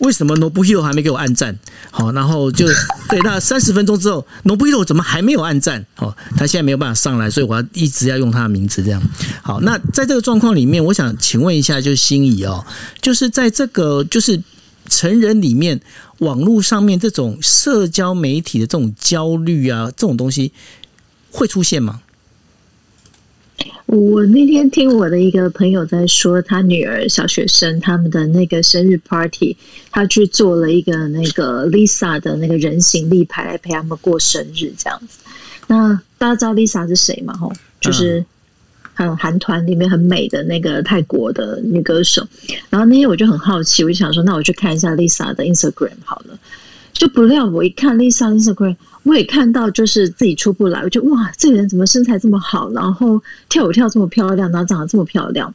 [0.00, 1.56] 为什么 Nobuhiro 还没给我按赞？
[1.90, 2.66] 好，然后就
[3.08, 5.84] 对，那三十分钟之后，Nobuhiro 怎么还没有按赞？
[5.94, 9.02] 好，他现在没有办法上来，所以我要一直要用他的名字这样。
[9.42, 12.64] 好，那在这个状况里面，我想请问一下，就是心仪哦，
[13.00, 14.42] 就是在这个就是
[14.88, 15.80] 成人里面，
[16.18, 20.52] 网络上面这种社交媒体的这种焦虑啊，这种东西
[21.30, 22.00] 会出现吗？
[23.86, 29.56] 我那天听我的一个朋友在说，他女儿小学生他们的那个生日 party，
[29.90, 35.18] 他去做了一个那个 Lisa 的那个人形立牌来陪他们过生日这样子。
[35.68, 37.34] 那大家知道 Lisa 是谁吗？
[37.34, 38.24] 吼，就是
[38.94, 42.26] 很韩团里面很美的那个泰国的女歌手。
[42.70, 46.38] 然后那天我就很好奇，我就想说，那我去看一下 Lisa 的 Instagram 好了。
[46.92, 55.54] 就不料我一看 Lisa Instagram，我也看到就是自己出不来，我就哇，这个人怎么身材这么好，然后跳舞跳这么漂亮，然后长得这么漂亮，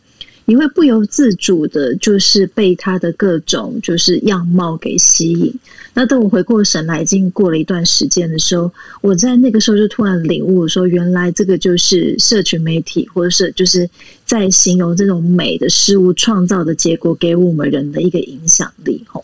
[0.50, 5.54] 你会不由自主的，就是被他的各种就是样貌给吸引。
[5.94, 13.88] 那等我回过神来，已经过了一段时间的时候，我在那个时候就突然领悟说，原来这个就是社群媒体，或者是就是
[14.26, 19.06] 在形容这种美的事物创造的结果给我们人的一个影响力。
[19.08, 19.24] 吼，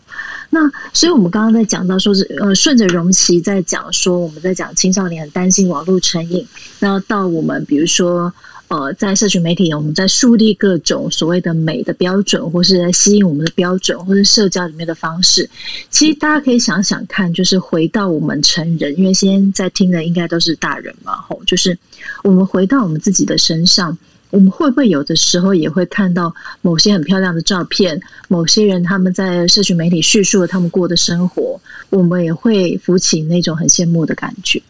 [0.50, 6.46] 那所以我们刚刚在讲到说是呃，顺着荣琪在讲说，我们在讲青少年很担心网络成瘾，
[6.78, 8.32] 然后到我们比如说。
[8.68, 15.48] 呃，在社群媒体，我们在树立各种所谓的美的标准，或是在吸引我们的标准，或是社交里面的方式。
[15.88, 21.78] 其实大家可以想想看，就是回到我们成人，因为现在在听的应该都是大人嘛，吼，就是
[22.24, 23.96] 我们回到我们自己的身上，
[24.30, 34.60] 我们会不会有的时候也会看到某些很漂亮的照片，某些人他们在社群媒体叙述了他们过的生活，我们也会浮起那种很羡慕的感觉。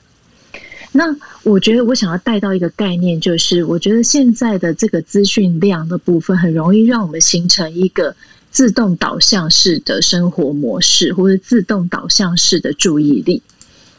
[0.93, 1.15] 那
[1.49, 8.17] 我觉得我想要带到一个概念，就是我觉得现在的这个资讯量的部分，很容易让我们形成一个
[8.51, 13.43] 自动导向式的生活模式，或者自动导向式的注意力。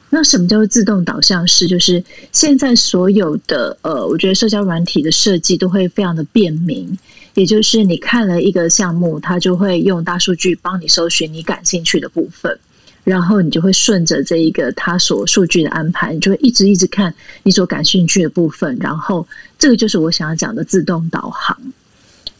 [0.09, 1.67] 那什么叫做自动导向式？
[1.67, 6.99] 就是现在所有的呃，我觉得社交软体的设计都会非常的便民，
[7.33, 12.59] 也就是你看了一个项目，它就会用大数据帮你搜寻你感兴趣的部分。
[13.07, 18.77] 然后你就会顺着这一个它所数据的安排，你就会一直一直看你所感兴趣的部分。
[18.81, 19.25] 然后
[19.57, 21.57] 这个就是我想要讲的自动导航，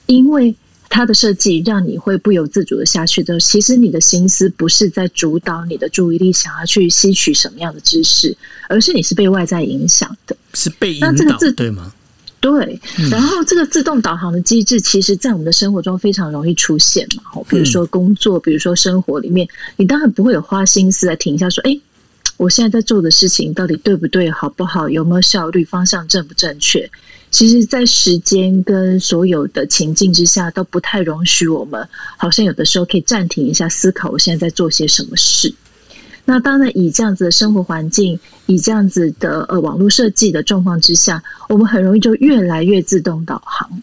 [0.08, 0.54] 因为
[0.90, 3.40] 它的设计让你会不由自主的下去的。
[3.40, 8.36] 其实你的心思不是在主导你的注意力，想要去吸取什么样的知识，
[8.68, 10.36] 而是你是被外在影响的。
[10.54, 11.94] 是被引导那这个自对吗？
[12.40, 17.24] 对，然后这个自动导航的机制，其实在我们的生活中非常容易出现嘛。
[17.26, 21.80] 吼比如说工作，比如说生活里面，你当然不会有花心思来停一下说，哎，
[22.38, 26.90] 我现在在做的事情到底对不对、好不好、有没有效率、方向正不正确？
[27.30, 35.54] 其实，在时间跟所有的情境之下，都不太容许我们，好像有的时候可以暂停一下思考，我现在在做些什么事。
[36.30, 43.82] 那当然，以这样子的生活环境，以这样子的呃网络设计的状况之下，我们很容易就越来越自动导航。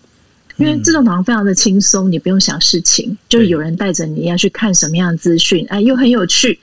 [0.59, 6.61] 因为自动导航非常的轻松，你不用想事情，就是有人带着你要去看什么样的资讯，哎，又很有趣。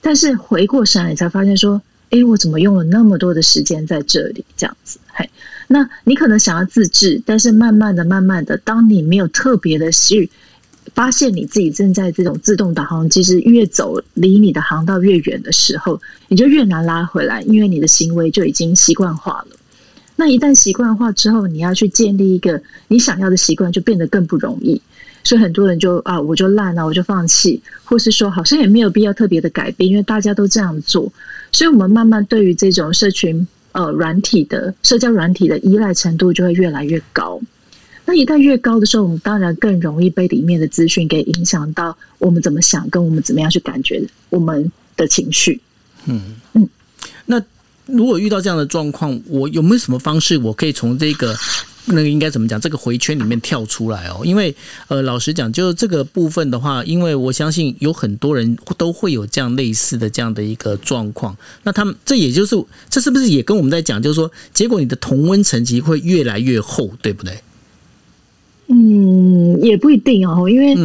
[0.00, 4.44] 但是回过神来，才发现说，哎，我怎么用了那么多的时间在这里？
[4.56, 5.28] 这样子，嘿，
[5.66, 10.30] 那你可能想要自制，但是慢慢的、慢慢的，当你没有特别的去
[10.94, 19.56] 发现你自己正在这种自动导航，其实越走离你的航道越远的时候，你就越难拉回来，因为你的行为就已经习惯化了。
[20.16, 24.80] 那一旦习惯化之后，你要去建立一个你想要的习惯，就变得更不容易。
[25.24, 31.12] 所以很多人就啊，我就烂了，我就放弃，或是说好像也没有必要特别的改变，因为大家都这样做。
[31.52, 37.40] 所以，我们慢慢对于这种社群呃软体的社交软体的依赖程度就会越来越高。
[38.08, 45.60] 那一旦越高的时候，我们当然更容易被里面的资讯给影响到，我们怎么想，跟我们怎么样去感觉我们的情绪。
[46.06, 46.66] 嗯嗯，
[47.26, 47.38] 那
[47.84, 51.36] 如果遇到这样的状况，我有没有什么方式，我可以从这个？
[51.90, 52.60] 那个应该怎么讲？
[52.60, 54.54] 这个回圈里面跳出来哦，因为
[54.88, 61.34] 呃，老实讲，就是这个部分的话，因为我相信有很多人都会有这样类似的这样的一个状况。
[61.62, 67.38] 那他们这也就是这是不是也跟我们在讲，就是说，结果你的同温层级会越来越厚，对不对？
[68.68, 70.76] 嗯，也不一定哦，因为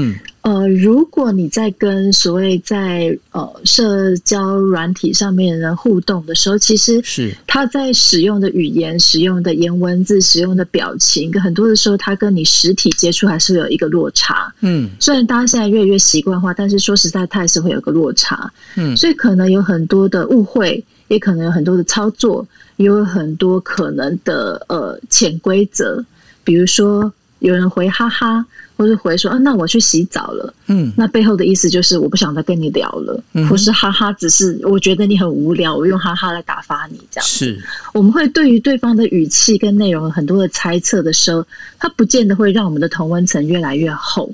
[0.41, 14.53] 呃，如果你在跟所谓在呃社交软体上面的人互动的时候，其实是他在使用的语言、使用的言文字、使用的表情，很多的时候，他跟你实体接触还是有一个落差。
[14.61, 18.51] 嗯，虽然大家现在越来越习惯化，但是说实在，他还是会有个落差。
[18.75, 26.03] 嗯，所以可能有很多的误会，也可能有很多的操作，也有很多可能的呃潜规则，
[26.43, 27.13] 比如说。
[27.43, 28.45] 有人回哈哈，
[28.77, 30.53] 或是回说啊，那我去洗澡了。
[30.67, 37.27] 嗯，那背后的意思就是我不想再跟你聊了，嗯或是哈哈，只是我觉得你很无聊，我用哈哈来打发你这样。
[37.27, 37.61] 是，
[37.93, 41.45] 我们会对于对方的语气跟内容很多的猜测的时候，
[41.77, 44.33] 它不见得会让我们的同温层越来越厚。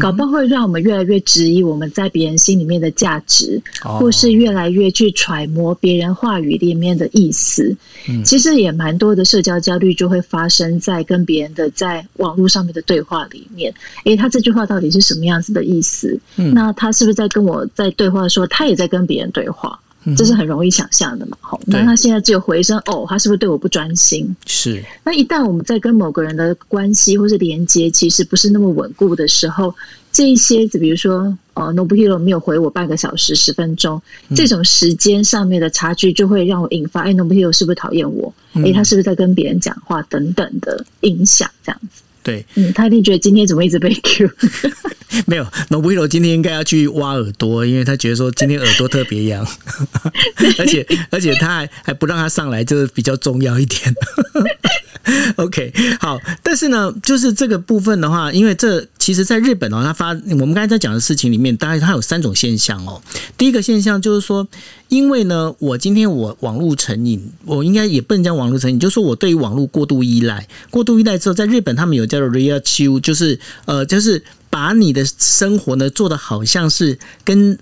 [0.00, 7.76] 搞不好会让我们越来越质疑我们在别人心里面的价值，或是越来越去揣摩别人话语里面的意思。
[8.24, 13.72] 其实也蛮多的社交焦虑就会发生在跟别人的在网络上面的对话里面。
[14.04, 16.18] 诶，他这句话到底是什么样子的意思？
[16.54, 19.78] 那他是不是在跟我在对话的时候，他也在跟别人对话？
[20.16, 21.36] 这是很容易想象的嘛？
[21.40, 24.34] 好，那他现在只有回声哦，他是不是对我不专心？
[24.46, 24.82] 是。
[25.04, 29.74] 那一旦我们在跟某个人的关系或是连接其实不是那么稳固的时候，
[30.12, 34.00] 这一些，比如说呃，No Hero 没有回我半个小时、十分钟，
[34.34, 38.32] 这种时间上面的差距，就会让我引发哎，No Hero 是不是讨厌我？
[38.54, 41.50] 哎，他是不是在跟别人讲话等等的影响？
[41.62, 42.02] 这样子。
[42.28, 44.30] 对，嗯，他一定觉得今天怎么一直被 Q。
[45.24, 49.46] 没有，No Hero 今天应该要去挖耳朵，因为他觉得说今天耳朵特别痒，
[50.58, 53.94] 而且而且他还还不让他上来，就是比较重要一点。
[55.36, 63.00] OK，好，但是呢，就是这个部分的话，因为这其实在日本哦，他发我们刚才在讲的事情里面，大概它有三种现象哦。
[63.38, 64.46] 第一个现象就是说，
[64.88, 77.58] 因为呢，我今天我网络成瘾，我应该也不能叫网络成瘾，就是说我对于网络过度依赖，过度依赖之后，在日本他们有叫做 real q，就是呃，就是把你的生活呢做的好像是跟。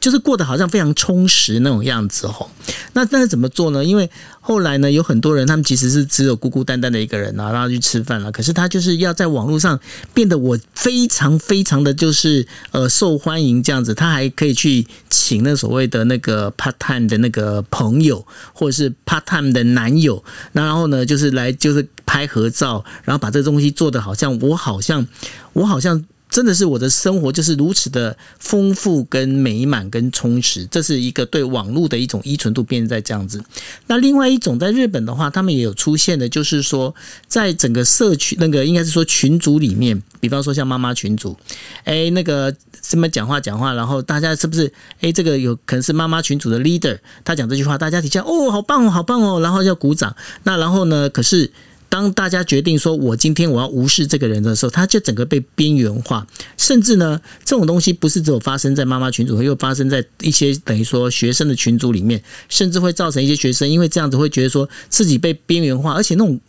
[0.00, 2.50] 就是过得好像非常充实那种样子吼，
[2.94, 3.84] 那但是怎么做呢？
[3.84, 4.10] 因为
[4.40, 8.32] 后来呢，有很多人他们其实是只有孤孤单单的一个人啊，然后去吃饭了。
[8.32, 9.78] 可是他就是要在网络上
[10.14, 25.06] 变得我非常非常的就是呃受欢迎这样子，他还可以去请那所谓的那个 part time 的那个朋友，或者是 part time 的男友，那然后呢就是来就是拍合照，然后把这个东西做的好像我好像
[25.52, 26.04] 我好像。
[26.30, 33.42] 真的是我的生活就是如此的丰富、跟美满、跟充实，这是一个对网络的一种依存度变在这样子。
[33.88, 36.94] 那另外一种在日本的话，他们也有出现的，就是说
[37.26, 41.36] 在整个社区那个应该是说群组里面，比方说像妈妈群组，
[41.84, 50.14] 哎，那个什么讲话讲话，然后大家是不是哎这个有可能是妈妈群组的 leader，他讲这句话，大家底下哦好棒哦好棒哦，然后要鼓掌。
[50.44, 51.50] 那然后呢，可是。
[51.90, 56.24] 当大家决定说我今天我要无视这个人的时候，他就整个被边缘化，
[56.56, 66.40] 甚至呢，这种东西不是只有发生在妈妈群组，又发生在一些等于说学生的群组里面，甚至会造成一些学生因为这样子会觉得说自己被边缘化，而且那种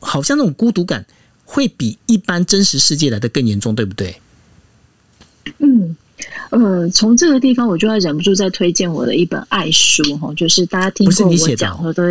[0.00, 1.04] 好像那种孤独感
[1.44, 4.16] 会比一般真实世界来的更严重，对不对？
[5.58, 5.94] 嗯，
[6.48, 12.02] 呃，从这个地方我就要忍不住再推荐我的一本爱书哈，就是大家听过我讲的都。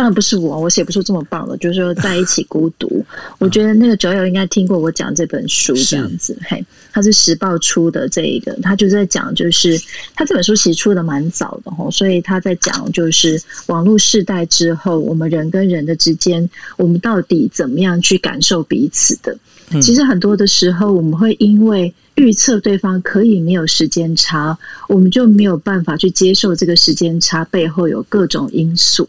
[0.00, 1.54] 当然不是我，我写不出这么棒的。
[1.58, 3.04] 就是说，在一起孤独，
[3.38, 6.34] 我觉得那个酒友应该听过我讲这本书这样子。
[6.40, 9.78] 嘿，他是时报出的这一个，他就在讲，就是
[10.14, 16.48] 他这本书其实出的蛮早的哈，所以他在讲，就是网络世代之后，我们人跟人的之间，
[16.78, 19.36] 我们到底怎么样去感受彼此的？
[19.82, 24.56] 其实很多的时候，我们会因为预测对方可以没有时间差，
[24.88, 29.06] 我们就没有办法去接受这个时间差背后有各种因素。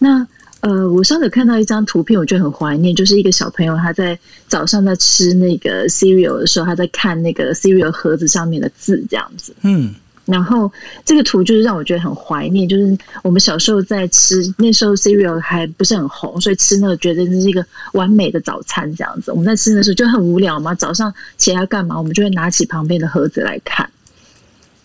[0.00, 0.26] 那
[0.60, 9.54] 呃，我上次看到一张图片，我就很怀念，就是一个小朋友他在早上在吃那个 cereal 的时候，他在看那个 cereal 盒子上面的字，这样子。
[9.62, 9.94] 嗯，
[10.26, 10.70] 然后
[11.02, 19.32] 这个图就是让我觉得很怀念，就是我们小时候在吃那时候 cereal 还不是很红，所以吃那个觉得这是一个完美的早餐这样子。
[19.32, 21.96] 我们在吃的时候就很无聊嘛，早上起来要干嘛？
[21.96, 23.88] 我们就会拿起旁边的盒子来看。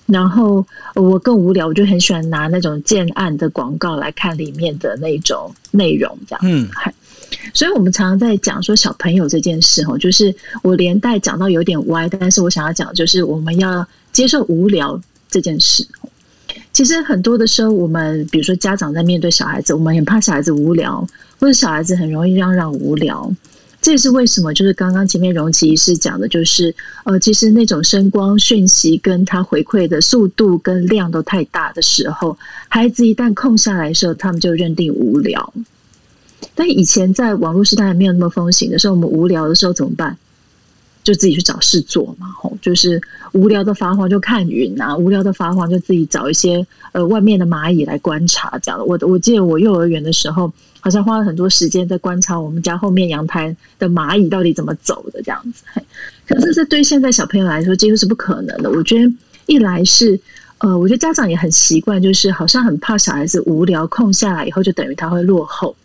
[0.05, 6.41] 然后我更无聊，我就很喜欢拿那种建案的广告来看里面的那种内容，这样。
[6.43, 6.67] 嗯，
[7.53, 15.01] 所以我们常常在讲说小朋友这件事哦，就是我连带讲到有点歪，但是我想要讲就是我们要接受无聊。
[15.27, 15.85] 这件事，
[16.71, 21.05] 其实很多的时候，我们比如说家长在面对小孩子，我们很怕小孩子无聊，
[21.39, 23.29] 或者小孩子很容易嚷嚷无聊。
[23.85, 26.73] 这也是为什么，就是刚刚前面荣琪医师讲的，就是
[27.03, 32.35] 呃，其实那种声光讯息跟他回馈的速度跟量都太大的时候，
[32.67, 35.53] 孩子一旦空下来的时候，他们就认定无聊。
[36.55, 40.17] 但以前在网络时代还没有那么风行的时候，我们无聊的时候怎么办？
[41.03, 42.99] 就自己去找事做嘛，吼，就是
[43.33, 48.85] 无聊的发慌就看云啊，无聊的发慌就自己找一些呃外面的蚂蚁来观察这样的。
[48.85, 50.51] 我我记得我幼儿园的时候，
[50.85, 55.63] 好像花了很多时间在观察我们家后面阳台的蚂蚁到底怎么走的这样子。
[56.27, 58.69] 可是这对现在小朋友来说几乎是不可能的。
[58.69, 59.11] 我觉得
[59.47, 60.19] 一来是
[60.59, 65.75] 呃，我觉得家长也很习惯，就是好像很怕小孩子无聊空下来以后就等于他会落后。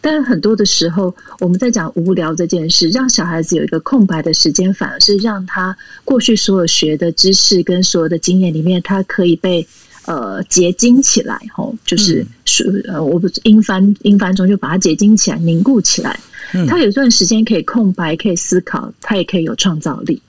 [0.00, 9.68] 但很多的时候，我们在讲无聊这件事，让小孩子有一个空白的时间，反而是让他过去所有学的知识跟所有的经验里面，他可以被
[10.08, 16.18] 呃结晶起来，吼，就是是呃，我不英翻英翻中就把它结晶起来，凝固起来。
[16.66, 20.22] 它有一段时间可以空白，可以思考，它也可以有创造力。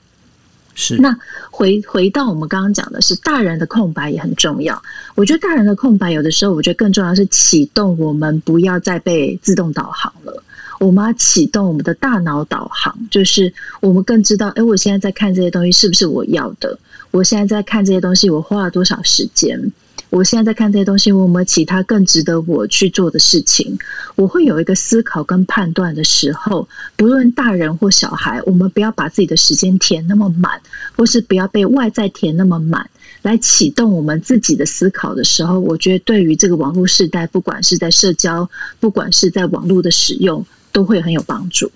[0.74, 1.16] 是那
[1.50, 4.80] 回回到我们刚刚讲的是大人的空白也很重要。
[5.14, 10.42] 我觉得大人的空白有的时候，我觉得更重要是启动我们不要再被自动导航了。
[10.80, 16.78] 我们要启动我们的大脑导航，就是我们更知道，哎，我现在在看这些东西是不是我要的？
[17.10, 19.72] 我现在在看这些东西，我花了多少时间？
[20.08, 23.78] 我现在在看这些东西，我有没有其他更值得我去做的事情？
[24.16, 26.66] 我会有一个思考跟判断的时候，
[26.96, 30.60] 不论大人或小孩，我们不要把自己的时间填那么满，
[30.96, 32.88] 或是不要被外在填那么满，
[33.22, 38.48] 来启动我们自己的思考的时候，我觉得对于这个网络时代，不管是在社交，
[38.80, 41.70] 不管是在网络的使用，都会很有帮助。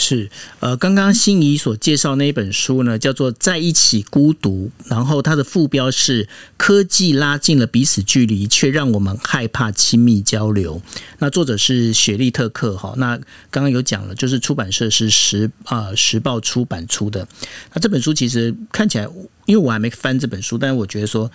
[0.00, 0.30] 是，
[0.60, 10.80] 呃，刚刚心仪所介绍那一本书呢，叫做《在一起孤独》，然后它的副标是“科技拉近了彼此距离，却让我们害怕亲密交流”。
[11.18, 13.16] 那作者是雪莉特克，哈，那
[13.50, 17.26] 刚刚有讲了，就是出版社是时啊时报出版出的。
[17.74, 19.08] 那这本书其实看起来，
[19.46, 21.28] 因为我还没翻这本书，但是我觉得说，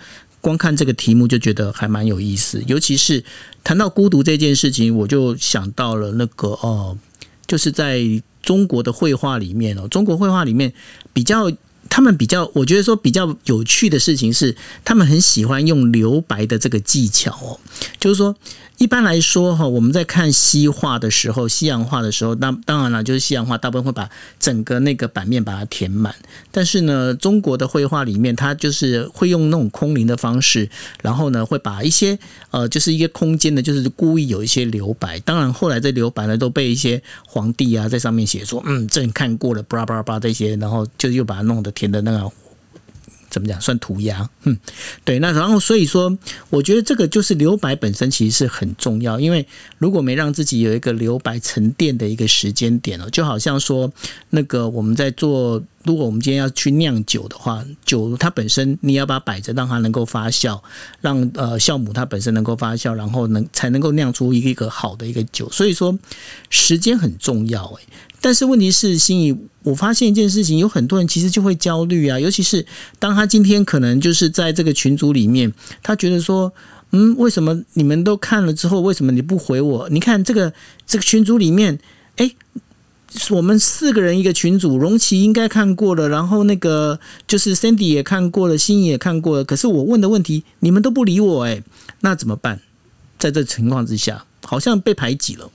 [0.44, 3.24] 光看这个题目就觉得还蛮有意思，尤其是
[3.64, 6.98] 谈到孤独这件事情，我就想到了那个哦，
[7.46, 8.22] 就是在。
[8.44, 10.70] 中国的绘画里面哦，中国绘画里面
[11.14, 11.50] 比较，
[11.88, 17.58] 他们比较，我觉得说比较有趣的事情是，他们很喜欢用留白的这个技巧哦，
[17.98, 18.36] 就是说。
[18.78, 26.14] 一般来说，哈，我们在看西画的时候，西洋画的时候，那当然了，就是西洋画大部分会把整个那个版面把它填满。
[26.50, 30.68] 但是呢，中国的绘画里面，它就是会用那种空灵的方式，
[31.02, 32.18] 然后呢，会把一些
[32.50, 35.18] 呃，就是一些空间的，就是故意有一些留白。
[35.20, 42.30] 当然，后来这留白呢，都被一些皇帝啊在上面写说，嗯，朕看过了，巴拉巴拉这些，然后就又把它弄得填的那个。
[43.34, 43.60] 怎么讲？
[43.60, 44.56] 算涂鸦，嗯，
[45.04, 45.18] 对。
[45.18, 46.16] 那然后所以说，
[46.50, 49.44] 我觉得这个就是留白本身其实是很重要，因为
[49.78, 53.92] 如果没让自己有一个留白沉淀的一个时间点哦，就好像说
[54.30, 60.60] 那个我们在做，如果我们今天要去酿酒的话，酒它本身你要把它摆着，让它能够发酵，
[61.00, 65.50] 让呃酵母它本身能够发酵，然后能才能够酿出一个好的一个酒。
[65.50, 65.98] 所以说
[66.50, 67.82] 时间很重要，诶。
[68.24, 72.64] 但是问题是，心仪，我发现一件事情，有很多人其实就会焦虑啊，尤其是
[72.98, 75.52] 当他今天可能就是在这个群组里面，
[75.82, 76.50] 他觉得说，
[76.92, 79.90] 嗯，为什么你们都看了之后，为什么你不回我？
[79.90, 80.50] 你看这个
[80.86, 81.78] 这个群组里面，
[82.16, 82.34] 哎，
[83.28, 91.62] 我们四个人一个群组，荣琪应该看过了，然后那个就是 Cindy 也看过了，心仪也看过了，可是我问的问题你们都不理我，哎，
[92.00, 92.62] 那怎么办？
[93.18, 95.50] 在这情况之下，好像被排挤了。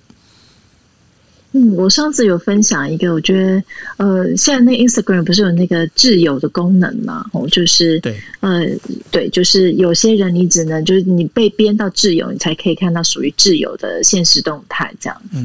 [1.51, 3.63] 嗯，我上次有分享一个，我觉得
[3.97, 7.25] 呃，现在那 Instagram 不是有那个挚友的功能嘛？
[7.33, 8.65] 哦，就是对，呃，
[9.09, 15.43] 对，就是有些人你只能就是你被编到挚友，你才可以看到属于挚友的现实动态这样子。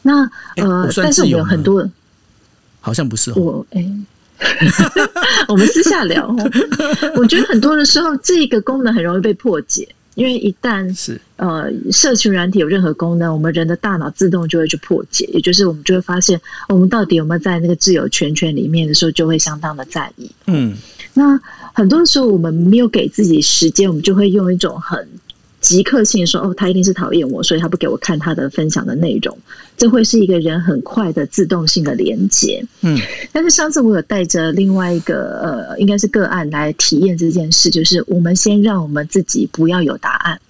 [0.00, 0.22] 那
[0.56, 1.86] 呃，但是我们有很多，
[2.80, 3.84] 好像不是我哎，
[5.48, 6.26] 我们私下聊。
[7.16, 9.86] 我觉得很多的时候，这个功能很容易被破解。
[10.18, 20.28] 因为一旦是呃社群软体有任何功能，我们人的大脑自动就会去破解，也就是我们就会发现我们到底有没有在那个自由圈圈里面的时候，就会相当的在意。
[20.48, 20.74] 嗯
[21.14, 21.38] 那
[21.72, 25.08] 很多时候我们没有给自己时间，我们就会用一种很
[25.60, 29.36] 即刻性说：“哦，他一定是讨厌我，所以他不给我看他的分享的内容。”
[29.76, 32.64] 这会是一个人很快的自动性的连接。
[32.80, 32.98] 嗯
[33.32, 40.40] 但是上次我有带着另外一个呃，应该是个案来体验这件事，就是我们先让我们自己不要有答案，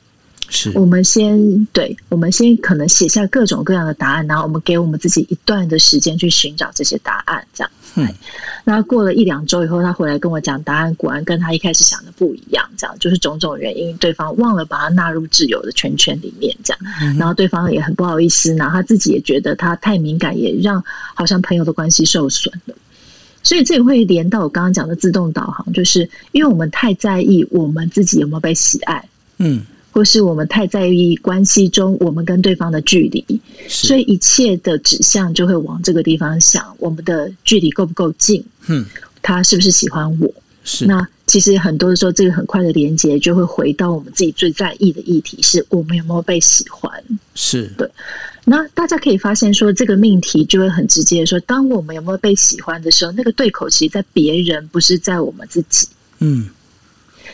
[0.49, 7.71] 是我们先对，我们先可能写下各种各样的答案，然后我们给我们自己一段的时间去寻找这些答案，这样。
[7.97, 8.09] 嗯。
[8.65, 20.85] 那过了一两周以后，他回来跟我讲，答案果然跟他一开始想的不一样，这样就是种种原因，对方忘了把他纳入挚友的圈圈里面，这样，然后对方也很不好意思，然后他自己也觉得他太敏感，也让
[21.15, 22.75] 好像朋友的关系受损了。
[23.43, 29.09] 所以这也会连到我刚刚讲的自动导航，就是因为我们太在意我们自己有没有被喜爱，
[29.39, 29.63] 嗯
[29.99, 38.45] 或是我们太在意关系中我们跟对方的距离，所以一切的指向就会往这个地方想，我们的距离够不够近？
[38.69, 38.87] 嗯
[39.21, 40.33] 他是不是喜欢我？
[40.63, 46.93] 是那其实很多的时候，这个很快的连接就会回到我们自己最在意的议题，是我们有没有被喜欢。
[47.35, 47.91] 是对
[48.45, 55.89] 那大家可以发现说，这个命题就会很直接的说，当我们有没有被喜欢的时候，那个对口其实在别人，不是在我们自己。
[56.21, 56.49] 嗯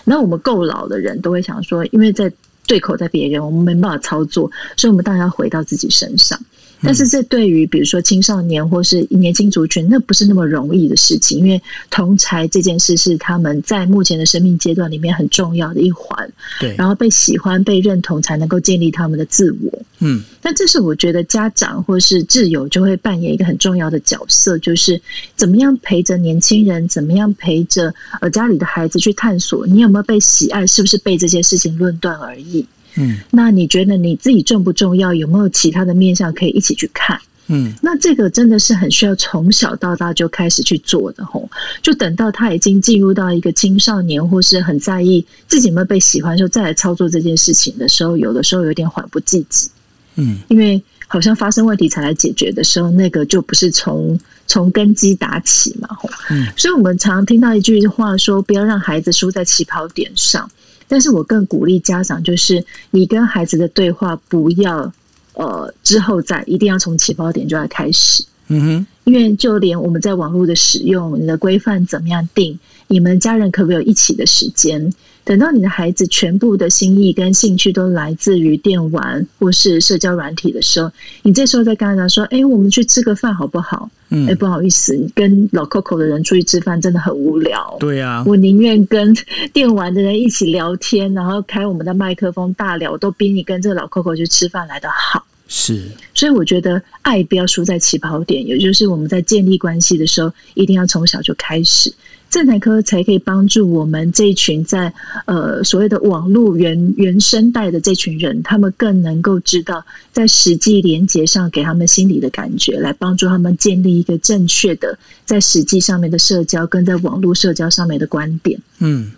[0.07, 2.31] 那我们够老的人都会想说，因为在
[2.67, 6.39] 对口在别人，我们没办法操作，所以我们当然要回到自己身上。
[6.85, 11.61] 但是这对于比如说青少年或是年轻族群，那不是那么容易的事情，因为
[11.91, 16.30] 同才这件事是他们在目前的生命阶段里面很重要的一环，
[16.61, 19.82] 对然后被喜欢、被认同，才能够建立他们的自我。
[20.01, 25.01] 嗯那这是我觉得家长或是挚友就会扮演一个很重要的角色，就是
[25.37, 32.66] 怎么样陪着年轻人，怎么样陪着呃家里的孩子去探索，你有没有被喜爱，是不是被这些事情论断而已？
[32.97, 35.12] 嗯那你觉得你自己重不重要？
[35.14, 37.20] 有没有其他的面向可以一起去看？
[37.47, 41.51] 嗯那这个真的是很需要从小到大就开始去做的吼，
[41.82, 49.68] 就等到他已经进入到一个青少年，或是很在意自己有没有被喜欢的时候，再来操作这件事情的时候，有的时候有点缓不济急。
[50.16, 56.09] 嗯因为好像发生问题才来解决的时候，那个就不是从从根基打起嘛，吼。
[56.30, 60.51] 嗯所以我们常听到一句话说，不要让孩子输在起跑点上。
[60.95, 64.92] 但是我更鼓励家长，就是你跟孩子的对话不要
[65.32, 68.24] 呃之后再，一定要从起跑点就要开始。
[68.47, 74.95] 嗯哼因为就连我们在网络的使用，你的规范怎么样定，你们家人可不可以有一起的时间？
[75.25, 80.91] 等到你的孩子全部的心意跟兴趣都来自于电玩或是社交软体的时候，
[81.22, 87.77] 你这时候再跟他讲说：“哎，我们去吃个饭好不好？”嗯哎，不好意思，你跟老 Coco 的人出去吃饭真的很无聊。
[87.81, 89.16] 对啊我宁愿跟
[89.53, 95.25] 电玩的人一起聊天，然后开我们的麦克风大聊，都比你跟这个老 Coco 去吃饭来的好。
[95.47, 101.93] 是所以我觉得爱不要输在起跑点，也就是我们在建立关系的时候，一定要从小就开始。
[102.35, 104.93] 正台科才可以帮助我们这一群在
[105.24, 118.61] 呃所谓的网络原原生代的这群人，他们更能够知道在实际连接上给他们心理的感觉，来帮助他们建立一个正确的在实际上面的社交跟在网络社交上面的观点。
[118.80, 119.12] 嗯。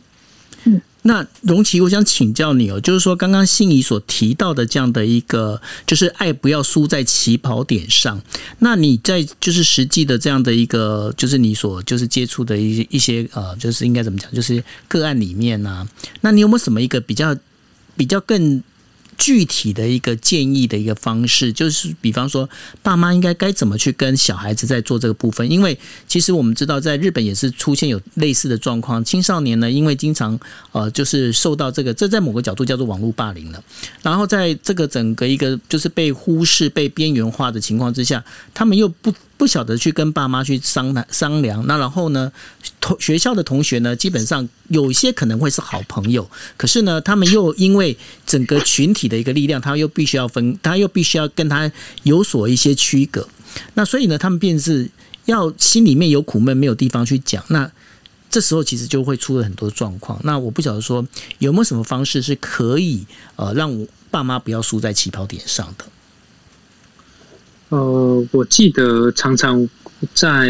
[1.07, 8.21] 那荣琪，我想请教你哦，就是说刚刚心仪所提到的这样的一个，就是爱不要输在起跑点上。
[8.59, 15.89] 那你在就是实际的这样的一个，就是你所就是接触的一些一些呃，就是应该怎么讲，就是个案里面呢、
[16.23, 17.37] 那你有没有什么一个比较
[17.97, 18.61] 比较更
[19.19, 22.49] 具体的一个建议的一个方式，就是比方说，
[22.83, 25.51] 爸妈应该该怎么去跟小孩子在做这个部分？
[25.51, 30.39] 因为其实我们知道，在日本也是出现有类似的状况，青少年呢，因为经常
[30.73, 33.63] 呃，就是受到这个，这在某个角度叫做网络霸凌了。
[34.03, 41.67] 然后在这个整个一个就是被忽视、被边缘化的情况之下，他们又不不晓得去跟爸妈去商量商量。
[41.67, 42.33] 那然后呢，
[42.81, 51.71] 同学校的同学呢，基本上有一些可能会是好朋友，可是呢，他们又因为整个群体的一个力量，他又必须要分，他又必须要跟他
[52.05, 53.29] 有所一些区隔。
[53.75, 54.91] 那所以呢，他们便是
[55.27, 57.45] 要心里面有苦闷，没有地方去讲。
[57.49, 57.71] 那
[58.29, 60.21] 这时候其实就会出了很多状况。
[60.25, 61.07] 那我不晓得说
[61.39, 63.07] 有没有什么方式是可以
[63.37, 65.85] 呃让我爸妈不要输在起跑点上的。
[67.69, 69.69] 呃，我记得常常
[70.15, 70.49] 在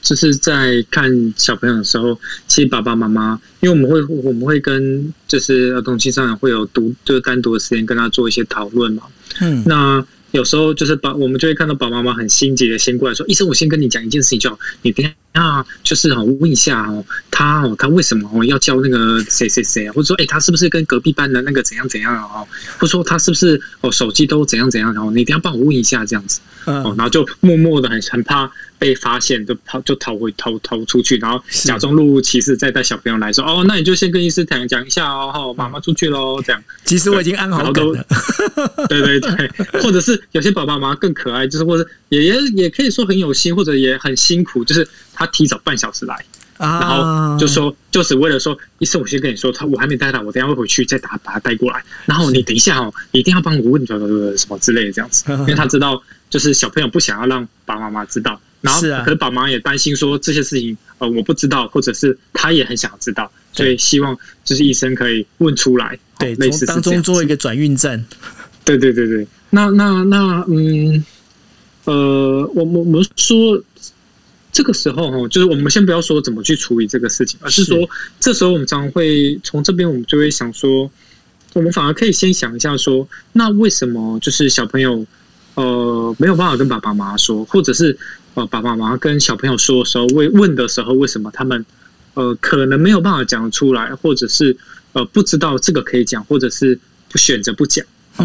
[0.00, 9.02] 就是在看小朋友的时候，其实爸爸妈妈，因为我们会我们会跟就是儿童青少年会有独就是单独的时间跟他做一些讨论嘛。
[9.40, 10.06] 嗯那
[10.36, 19.92] 有时候就是把我们就会看到爸爸妈妈很心急的先过来说：“医生，我先跟你讲一件事情就好，你等一下那就是哦，问一下哦，他哦，他为什么哦要叫那个谁谁谁啊？
[19.94, 22.22] 或者说，哎，他是不是跟隔壁班的那个怎样怎样啊？
[22.34, 24.92] 哦，或者说他是不是哦手机都怎样怎样？
[24.92, 36.62] 然后你一定要帮我问一下这样子哦，然后就默默的很很怕被发现，就跑就逃回逃逃出去，然后假装若无其事，再带小朋友来说哦，那你就先跟医师讲讲一下哦，哦，妈妈出去喽，这样。
[36.84, 38.06] 其实我已经安好梗了。
[38.88, 39.50] 对对对，
[39.80, 46.24] 或者是有些爸爸妈妈更可爱，就是或者也也也可以说很有心，或者也很辛苦，就是他提早半小时来，
[46.58, 68.04] 然后就说就只为了说，医生我先跟你说，他我还没带他，我等下会回去再打把他带过来，然后你等一下哦，一定要帮我问什么之类的这样子， 因为他知道就是小朋友不想要让爸爸妈妈知道，然后可是爸妈也担心说这些事情呃我不知道，或者是他也很想知道，所以希望就是医生可以问出来，对，类似当中做一个转运站。
[68.64, 71.04] 对对对对，那那那嗯，
[71.84, 73.62] 呃，我我我们说
[74.50, 77.88] 这个时候哈，就是我们先不要说怎么去处理这个事情，而是说
[78.18, 80.90] 这时候我们常常会从这边，我们就会想说，
[81.52, 85.06] 我们反而可以先想一下说，那为什么就是小朋友
[85.54, 87.96] 呃没有办法跟爸爸妈妈说，或者是
[88.36, 91.66] 呃爸爸妈妈跟小朋友说的时候，问问的时候，为什么他们
[92.14, 94.56] 呃可能没有办法讲出来，或者是
[94.92, 96.78] 呃不知道这个可以讲，或者是
[97.10, 97.84] 不选择不讲。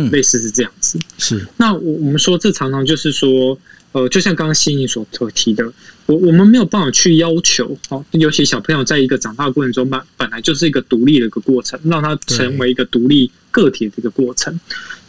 [0.10, 3.60] 类似是这样子，是那我我们说这常常就是说，
[3.92, 5.66] 呃，就像刚刚欣怡所所提的，
[6.06, 14.58] 我我们没有办法去要求，哦，尤其小朋友在一个长大过程中，本本来就是一个独立的一个过程，让他成为一个独立个体的一个过程。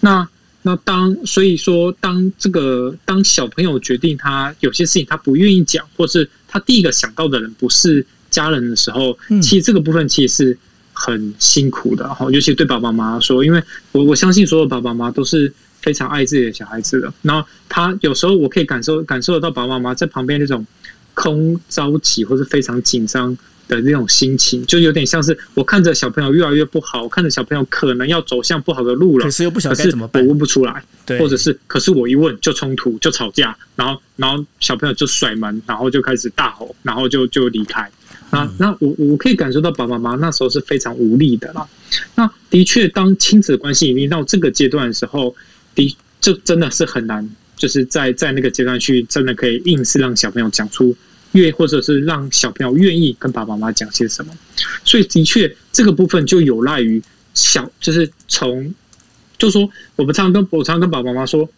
[0.01, 0.29] 那
[0.63, 10.59] 那当所以说，当这个当小朋友决定他有些事情他不愿意讲，或是他第一个想到的人不是家人的时候，其实这个部分其实是。
[10.95, 13.61] 很辛苦的哈，尤其对爸爸妈妈说，因为
[13.93, 15.51] 我我相信所有爸爸妈妈都是
[15.81, 17.13] 非常爱自己的小孩子的。
[17.23, 20.65] 然后他有时候我可以感受感受得到爸爸妈妈在旁边那种
[21.15, 23.37] 空着急或是非常紧张
[23.75, 30.85] 的那种心情，就有点像是我看着小朋友越来越不好，我看着小朋友可能要走向不好的路了，可是又不晓得怎么办，我问不出来，
[31.19, 37.91] 或者是可是我一问就冲突就吵架，然后然后小朋友就甩门，然后就开始大吼，然后就就离开。
[38.31, 41.69] 那那我我可以感受到爸爸妈妈那时候是非常无力的啦。
[42.15, 45.35] 那的确，当亲子关系已经到这个阶段的时候，
[45.75, 50.97] 的就真的是很难，就是在在那个阶段去真的可以硬是让小朋友讲出
[51.33, 54.33] 愿，或者是让小朋友愿意跟爸爸妈妈讲些什么。
[54.85, 57.03] 所以的确，这个部分就有赖于
[57.35, 58.75] 小，就是从，
[59.39, 61.49] 就说我们常常跟我常常跟爸爸妈妈说，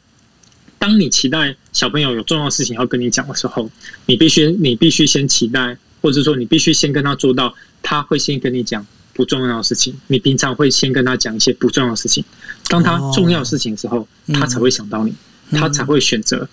[0.79, 3.71] 当你期待小朋友有重要事情要跟你讲的时候，
[4.07, 5.77] 你必须你必须先期待。
[6.03, 9.99] 或者说，你必须先跟他做到，他会先跟你讲不重要的事情。
[10.09, 12.23] 你平常会先跟他讲一些不重要的事情，
[12.69, 15.15] 当他重要事情的时候，他才会想到你，
[15.53, 16.47] 他才会选择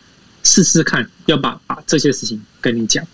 [0.44, 3.06] 试试看要把把这些事情跟你讲。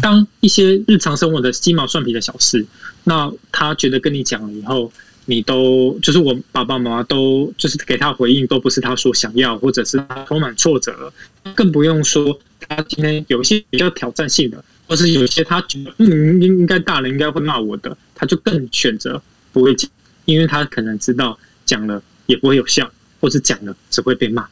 [0.00, 2.64] 当一些日常生活的鸡毛蒜皮的小事，
[3.04, 4.92] 那他觉得跟你讲了以后，
[5.24, 11.12] 你都就是我爸爸妈妈都就是给他回应，都不是他所想要，或者是他充满挫折，
[11.54, 14.64] 更不用说他今天有一些比较挑战性的。
[14.88, 19.90] 或是有些他觉得嗯应应该大人应该会骂我的，他就更选择不会讲，
[20.26, 24.46] 因为他可能知道讲了也不会有效，或是讲了只会被骂，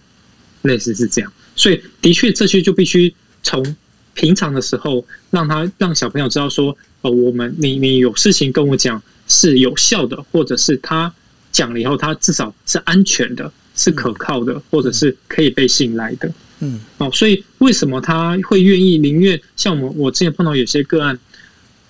[0.63, 1.33] 类似是这样。
[1.57, 3.77] 所以的确这些就必须从
[4.15, 11.13] 平常的时候让他让小朋友知道说，呃，我们你你有事情跟我讲是有效的，或者是他
[11.53, 16.31] 讲了以后他至少是安全的，是可靠的，或者是可以被信赖的。
[16.61, 21.19] 嗯，哦，所以为什么他会愿意宁愿像我我之前碰到有些个案，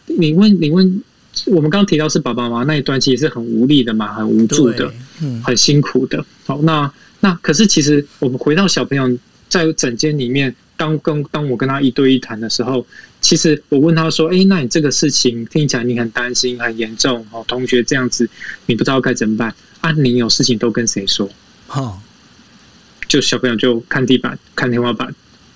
[0.07, 1.03] 你问你问，
[1.47, 4.93] 我们刚刚提到是爸爸妈妈那一段其实是很无力的嘛，很无助的，
[5.23, 6.25] 嗯，很辛苦的。
[6.47, 9.19] 好，那那可是其实我们回到小朋友
[9.49, 12.87] 在整间里面，当跟当我跟他一对一谈的时候，
[13.21, 18.29] 其实我问他说，哎，那你这个事情听起来你很担心很严重哦，同学这样子
[18.67, 19.93] 你不知道该怎么办啊？
[19.93, 21.29] 你有事情都跟谁说？
[21.69, 21.99] 哦。
[23.09, 25.13] 就小朋友就看地板、看天花板，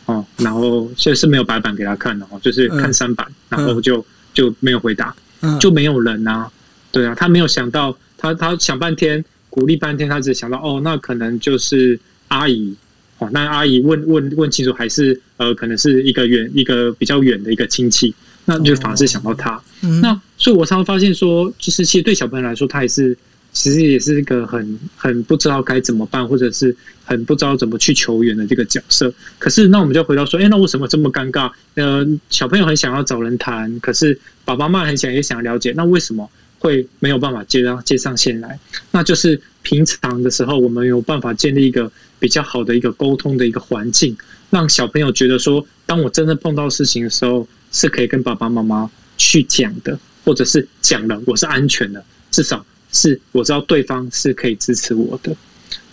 [0.06, 5.14] 哦，然后现在是没有白板给他看的哦，就是看三板，然后就就没有回答，
[5.60, 6.50] 就没有人啊，
[6.90, 11.96] 对啊，他没有想到，他他想半天，鼓励半天，他只想到哦，那可能就是
[12.26, 12.74] 阿姨，
[13.18, 18.12] 哦，那阿姨问问问清楚，还是呃，可能是一个远一个比较远的一个亲戚，
[18.46, 19.62] 那就反而是想到他，
[20.02, 23.16] 那所以我常常发现说，就是其实对小朋友来说，他也是。
[23.56, 29.14] 其实也是一个很很不知道该怎么办，或者是很不知道怎么去求援的这个角色。
[29.38, 31.48] 可是，那我们就回到说，哎，那为什么这么尴尬？
[31.76, 36.28] 呃，小朋友很想要找人谈，可是爸爸妈妈很想也想了解，那为什么
[36.64, 38.58] 会没有办法接上接上线来？
[38.90, 44.16] 那就是平常的时候，我们有办法建立一个比较好的一个沟通的一个环境，
[44.48, 55.36] 让小朋友觉得说，当我真的碰到事情的时候，是可以跟爸爸妈妈去讲的，或者是讲了我是安全的，至少是我知道对方是可以支持我的。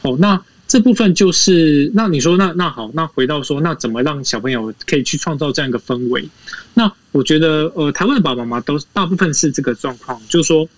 [0.04, 0.42] 哦，那
[0.72, 6.30] 这部分就是那你说那那好，那回到说那怎么让小朋友可以去创造这样一个氛围？
[6.76, 10.70] 那我觉得呃，台湾的爸爸妈妈都大部分是这个状况，就是说。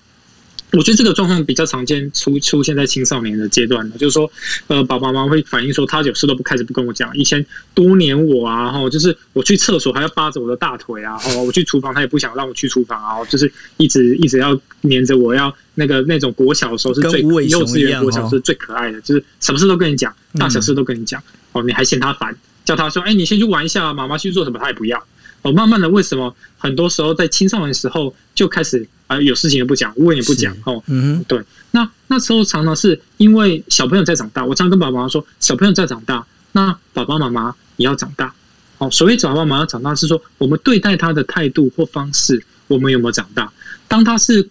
[0.73, 4.29] 我觉得这个状况比较常见，出出现在青少年的阶段的，就是说，
[4.67, 7.45] 呃，爸爸妈妈会反映说，他有事都不开始不跟我讲，以前
[7.75, 21.21] 多黏我啊，哈，就是我去厕所还要扒着我的大腿啊，哈，我去厨房他也不想让我去厨房啊，就是一直一直要黏着我，要那个那种国小的时候是最幼稚园国小是最可爱的，就是什么事都跟你讲，大小事都跟你讲，
[21.51, 25.05] 哦，你还嫌他烦，叫他说，哎，你先去玩一下，妈妈去做什么他也不要。
[25.43, 38.33] 哦，慢慢的，为什么很多时候在青少年时候就开始啊，有事情也不讲，问也不讲，哦，嗯，对，那那时候常常是因为小朋友在长大，我常常跟爸爸妈妈说，小朋友在长大，那爸爸妈妈也要长大，
[38.77, 43.51] 哦，所谓爸爸妈妈长大是说，我们对待他的态度或方式，我们有没有长大？
[43.87, 44.49] 当他是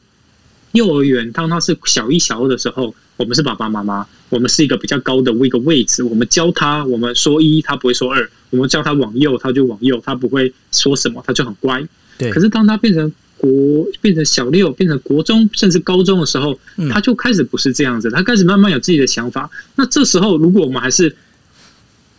[0.73, 2.95] 幼儿园，当他是小一、小二的时候。
[3.17, 6.03] 我们是爸爸妈妈，我们是一个比较高的一个位置。
[6.03, 11.87] 我们教他，我们说一，他不会说二；我们教他往右，他就往右，他不会说什么，他就很乖。
[12.19, 12.31] 对。
[12.31, 16.59] 可是当他变成国，变成小六，变成国中，甚至高中的时候，
[16.91, 19.51] 他就开始不是这样子，他开始慢慢有自己的想法。
[19.77, 21.15] 那这时候，如果我们还是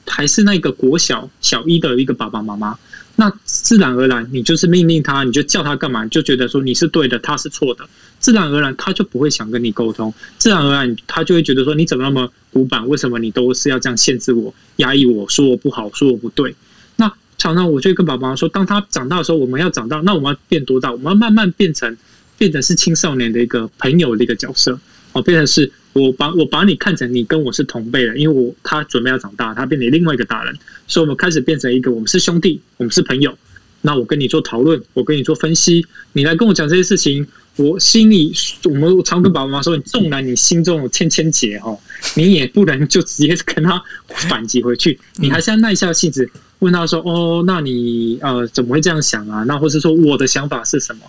[0.05, 2.77] 还是那个国小小一的一个爸爸妈妈。
[3.15, 7.87] 那自然而然，你就是命令他，你就叫他干嘛，就觉得说你是对的，他是错的，
[8.23, 16.55] 自然而然他就不会想跟你沟通，自然而然他就会觉得说你怎么那么古板，为什么你都是要这样限制我、压抑我，说我不好，说我不对？
[16.95, 20.93] 那常常我就跟爸爸说，当他长大的时候，我们要长大，那我们要变多大？
[20.93, 21.97] 我们要慢慢变成
[22.37, 24.79] 变成是青少年的一个朋友的一个角色，
[25.11, 25.71] 哦，变成是。
[25.93, 30.57] 我把我把你看成你跟我是同辈的，因为我他准备要长大，他变成另外一个大人，
[30.87, 33.37] 所以我们开始变成一个，我们是兄弟，我们是朋友。
[33.81, 38.33] 那我跟你做讨论，我跟你做分析，你来跟我讲这些事情，我心里
[38.65, 41.79] 我们常跟爸爸妈妈说，你纵然你心中有千千结哦，
[42.15, 46.29] 你也不能就直接跟他反击回去，你还是要耐下性子
[46.59, 49.43] 问他说，哦，那你呃怎么会这样想啊？
[49.43, 51.01] 那或是说我的想法是什么？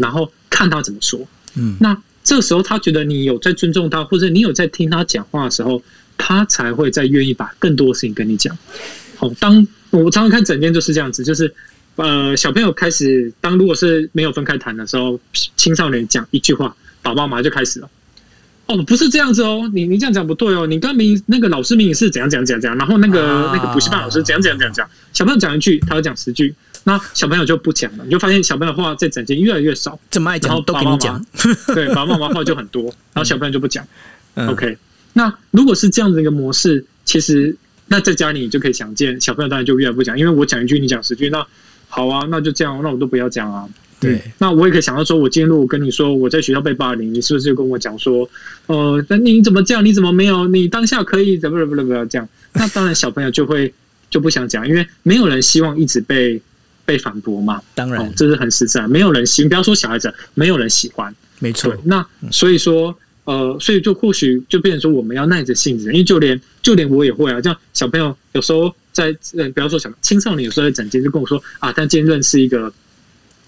[0.00, 1.20] 然后看他怎么说。
[1.54, 1.96] 嗯，那。
[2.22, 5.82] 这个时候，他觉得你有在尊重他，或者你有在听他讲话的时候，
[6.18, 8.56] 他才会再愿意把更多的事情跟你讲。
[9.16, 11.52] 好，当我常常看整天就是这样子，就是
[12.02, 15.20] 呃，小朋友开始当如果是没有分开谈的时候，
[15.56, 17.88] 青少年讲一句话，爸爸妈妈就开始了。
[18.66, 26.54] 哦，不是这样子哦，你你这样讲不对哦，你刚明那个老师明明是怎样怎样怎样然后那个那个补习班老师怎样怎样怎样讲，小朋友讲一句，他要讲十句。
[26.84, 31.22] 那小朋友就不讲了，你就发现小朋友话在整间越来越少，怎么爱讲都跟你讲，
[31.74, 33.86] 对， 爸爸妈妈话就很多，然后小朋友就不讲。
[34.34, 34.78] OK，
[35.12, 37.54] 那如果是这样的一个模式，其实
[37.88, 41.46] 那在家里你就可以想见，小朋友当然就越来不讲，因为我讲一句，你讲十句，那
[41.90, 43.68] 好啊，那就这样，那我都不要讲啊。
[44.00, 48.26] 对，那我也可以想到说，我今天如果跟你说我在学校被霸凌，你是不是就跟我讲说，
[48.64, 49.84] 呃，那你怎么这样？
[49.84, 50.48] 你怎么没有？
[50.48, 52.26] 你当下可以怎么怎么不要这样？
[52.54, 53.74] 那当然小朋友就会
[54.08, 56.40] 就不想讲，因为没有人希望一直被。
[56.86, 57.62] 被反驳嘛？
[57.76, 58.88] 当然，这是很实在。
[58.88, 61.14] 没有人喜，不要说小孩子，没有人喜欢。
[61.38, 61.72] 没错。
[61.84, 67.40] 那所以说，呃，所以就或许就变成说，我们要耐着性子，因为就连就连我也会啊。
[67.42, 72.72] 像小朋友有时候在，呃，不要说小青少年，有时候在整间就跟我说啊，他今天认识一个。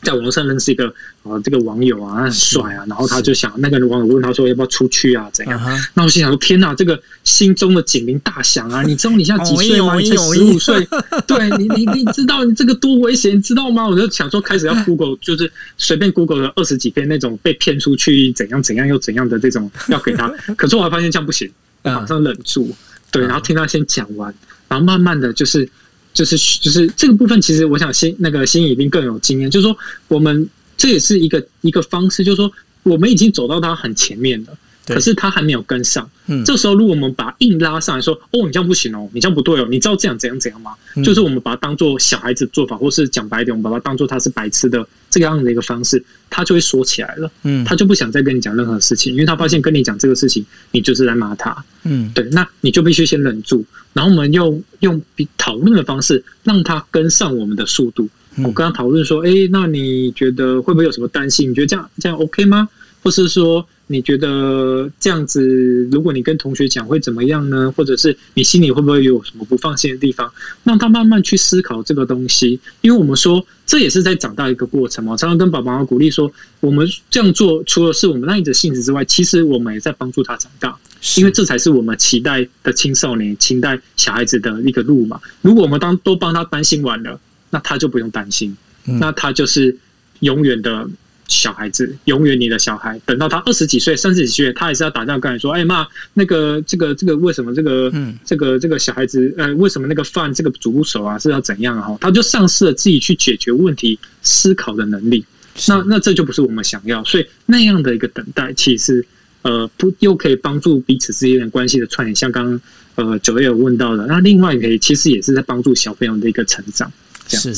[0.05, 0.93] 在网络上认识一个
[1.23, 5.61] 啊，这个网友啊，很帅啊，然后他就想那个网友问他说要不要出去啊，怎样？
[5.95, 8.83] 那我心想说天哪，这个心中的警铃大响啊！
[8.83, 9.97] 你知道你现在几岁吗？
[9.97, 10.85] 你才十五岁，
[11.25, 13.87] 对你你你知道你这个多危险，知道吗？
[13.89, 20.29] 我就想说开始要 Google，就是随便 Google 了二十几篇那种被骗出去怎样怎样又怎样的这种要给他，
[20.59, 21.49] 可是我还发现这样不行，
[21.85, 22.75] 马上忍住，
[23.13, 24.35] 对，然后听他先讲完，
[24.73, 25.69] 然后慢慢的就是。
[26.15, 29.75] 就是就是这个部分，其实我想新那个新已经更有经验，就是说
[30.09, 30.47] 我们
[30.77, 32.53] 这也是一个一个方式，就是说
[32.83, 34.49] 我们已经走到他很前面了。
[34.87, 40.73] 可是他还没有跟上，嗯，这时候如果我们把硬拉上来说，哦，你这样不行哦，你这样不对哦，你知道这样怎样怎样吗？
[41.05, 58.09] 就是我们把它当做小孩子做法，或是讲白一点，我们把它当做他是白痴的这个样的一个方式，他就会锁起来了，嗯，他就不想再跟你讲任何事情，因为他发现跟你讲这个事情，你就是在骂他，嗯，对，那你就必须先忍住，然后我们用用比讨论的方式让他跟上我们的速度。
[58.39, 61.51] 我跟他讨论说，哎，那你觉得会不会有什么担心？
[61.51, 62.69] 你觉得这样这样 OK 吗？
[63.03, 63.65] 或是说？
[63.93, 67.73] 你觉得这样子，如果你跟同学讲会怎么样呢？
[67.77, 70.33] 或者是你心里会不会有什么不放心的地方？
[70.65, 75.17] 让他慢慢去思考这个东西，因为我们说这也是在长大一个过程嘛。
[75.17, 80.77] 常常跟爸爸妈妈鼓励说，我们这样做，除了是我们那一的性子之外，其实我们也在帮助他长大，
[81.19, 85.21] 因为这才是我们期待的青少年、期待小孩子的一个路嘛。
[85.43, 87.21] 如果我们当都帮他担心完了，
[87.51, 88.57] 那他就不用担心。
[88.85, 89.77] 那他就是
[90.21, 90.89] 永远的
[91.33, 93.01] 小孩子，永远你的小孩。
[93.07, 97.93] 等到他二十几岁、三十几岁，他还是要打电话跟你说：“哎妈，那个这个这个为什么这个
[98.25, 101.19] 这个这个小孩子呃为什么那个饭这个煮不熟啊？
[101.19, 105.25] 是要怎样啊？”他就丧失了自己去解决问题、思考的能力。
[105.69, 109.05] 那那这就不是我们想要，所以那样的一个等待，其实
[109.43, 112.61] 呃不又可以帮助彼此之间的关系的串联，像刚刚
[112.95, 116.93] 呃九月有问到的，那另外可以其实也是在帮助小朋友的一个成长。
[117.29, 117.55] 是，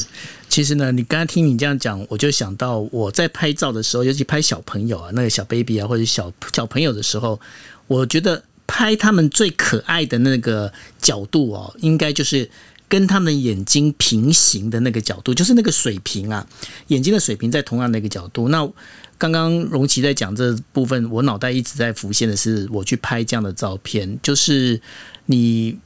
[0.49, 7.40] 其实呢，你刚刚听你这样讲，我就想到我在拍照的时候，尤其拍小朋友啊，那个小 baby 啊，或者小小朋友的时候，
[7.88, 12.49] 我觉得拍他们最可爱的那个角度哦，应该就是
[12.88, 16.47] 跟他们眼睛平行的那个角度，就是那个水平啊，
[16.86, 18.49] 眼睛的水平在同样的一个角度。
[18.49, 18.70] 那
[19.18, 24.80] 刚刚荣琪在讲这部分，我脑袋一直在浮现的是，我去拍这样的照片，就是
[25.26, 25.76] 你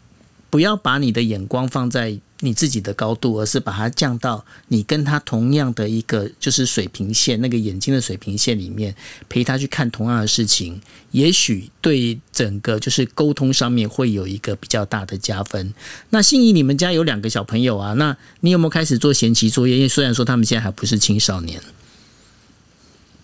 [0.51, 2.19] 不要把你的眼光放在。
[2.41, 8.95] 你自己的高度，而是把它降到你跟他同样的一个就是水平线，那个眼睛的水平线里面，
[9.29, 10.81] 陪他去看同样的事情，
[11.11, 15.75] 也许对整个就是沟通上面会有一个比较大的加分。
[16.11, 19.75] 那心仪，你们家有两个小朋友啊，那你有没有开始做闲期作业？
[19.77, 21.61] 因为虽然说他们现在还不是青少年，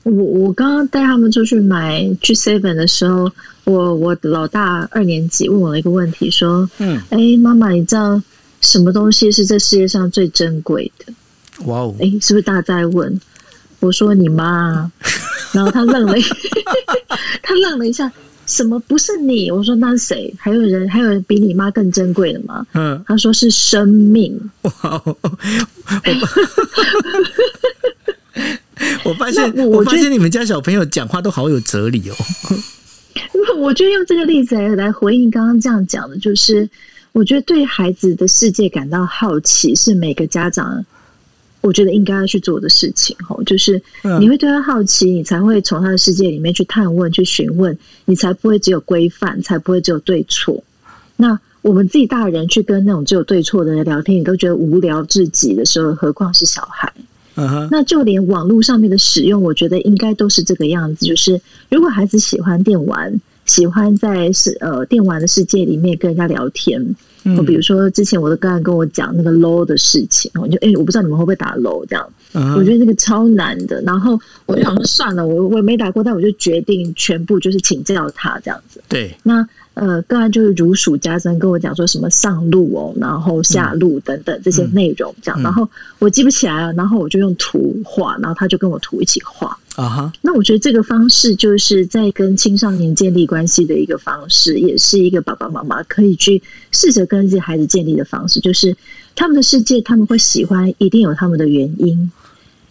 [0.03, 3.31] 我我刚刚带他们出去买去 seven 的时候，
[3.62, 8.21] 我我老大二年级问我一个问题，说，嗯，哎，妈妈，你知道？
[8.65, 11.12] 什么东西是这世界上最珍贵的？
[11.67, 11.95] 哇哦！
[12.01, 13.21] 哎，是不是大家在问？
[13.81, 14.91] 我说你妈，
[15.53, 16.15] 然后他愣了，
[17.43, 18.11] 他愣了一下。
[18.47, 19.51] 什么不是你？
[19.51, 20.35] 我说那是谁？
[20.39, 22.67] 还有人，还有人比你妈更珍贵的吗？
[22.75, 24.39] 嗯，他说是生命。
[24.62, 25.03] 哇！
[29.05, 32.15] 我发现，我发现你们家小朋友讲话都好有哲理哦。
[33.57, 36.69] 我觉得用这个例子来回应刚刚这样讲的，就是。
[37.15, 40.85] 我觉得对孩子的世界感到好奇是每个家长，
[41.61, 43.17] 我觉得应该要去做的事情。
[43.25, 43.81] 吼，就是
[44.19, 50.65] 你会对他好奇，你才会从他的世界里面去探问、去询问，你才不会只有规范，才不会只有对错。
[51.15, 56.93] 那我们自己大人去跟那种只有对错的人聊天，你都觉得无聊至极的时候，何况是小孩？
[57.71, 61.07] 那就连网络上面的使用，我觉得应该都是这个样子。
[61.07, 61.41] 就是
[61.71, 63.21] 如果孩子喜欢电玩。
[63.47, 66.81] 喜欢在是呃电玩的世界里面跟人家聊天，
[67.25, 72.09] 嗯，比如说之前我的个案跟我讲那个 low 的事情，我就哎我不知道你们会不会打 low 这样，
[72.57, 79.47] 我觉得那个超难的，然后我就想说算了，我我也没打过，但我就决定全部就是请教他这样子，对，那。
[79.75, 85.69] 呃，个案就是如数家珍，跟我讲说什么上路哦，然后下路等等这些内容，这样，然后
[85.99, 90.12] 我记不起来了，然后我就用图画，然后他就跟我图一起画啊哈。
[90.22, 98.77] 那我觉得这个方式就是在跟青少年建立关系的一个方式，也是一个爸爸妈妈可以去试着跟自己孩子建立的方式，就是
[99.14, 102.11] 他们的世界他们会喜欢，一定有他们的原因，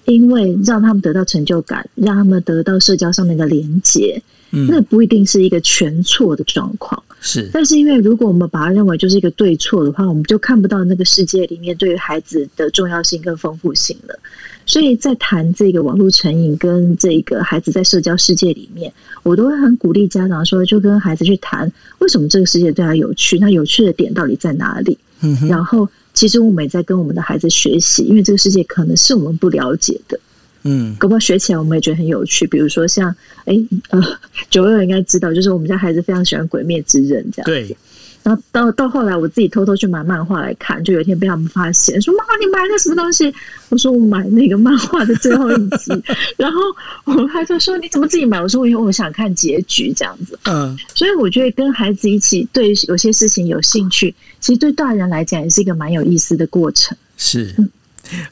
[0.05, 4.21] 因为让他们得到成就感，让他们得到社交上面的连接。
[4.55, 7.49] 嗯那不一定是一个全错的状况，是。
[7.51, 14.19] 但是因为如果我们把它认为就是一个对错的话，我们就看不到那个世界里面对于孩子的重要性跟丰富性了。
[14.65, 18.91] 所以在谈这个网络成瘾跟这个孩子在社交世界里面，
[19.23, 24.97] 我都会很鼓励家长说，就跟孩子去谈为什么这个世界对他有趣，那有趣的点到底在哪里？
[25.21, 30.19] 嗯，然后其实我们也在跟我们的孩子学习，因为这个世界可能是我们不了解的。
[30.63, 32.47] 嗯，搞不好学起来我们也觉得很有趣。
[32.47, 33.13] 比如说像，
[33.45, 34.01] 哎，呃，
[34.49, 37.45] 九六应该知道，就是我们家孩子非常喜欢《鬼灭之刃》这样。
[37.45, 37.75] 对。
[38.23, 43.31] 然后到到后来，我自己偷偷去买漫画来看，就有一天被他们发现，说：“妈妈，你买了什么东西？”
[43.69, 45.91] 我说：“我买那个漫画的最后一集。
[46.37, 46.59] ”然后
[47.03, 50.77] 我他就说：“你怎么自己买？”我说：“因为我想看结局这样子。”嗯。
[50.95, 56.97] 所以我觉得跟孩子一起对有些事情有兴趣，其实对大人来讲也是一个蛮有意思的过程。
[57.17, 57.53] 是。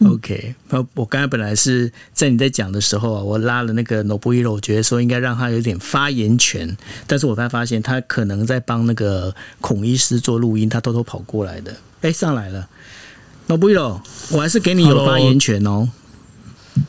[0.05, 6.77] OK，那我刚才本来是在你在讲的时候啊，我拉了那个 Nobuhiro，我觉得说应该让他有点发言权，
[7.07, 11.75] 但是我才发现他可能在帮那个孔医师做录音，他偷偷跑过来的。
[12.01, 12.67] 哎，上来了
[13.47, 14.01] ，Nobuhiro，
[14.31, 15.89] 我还是给你有发言权哦。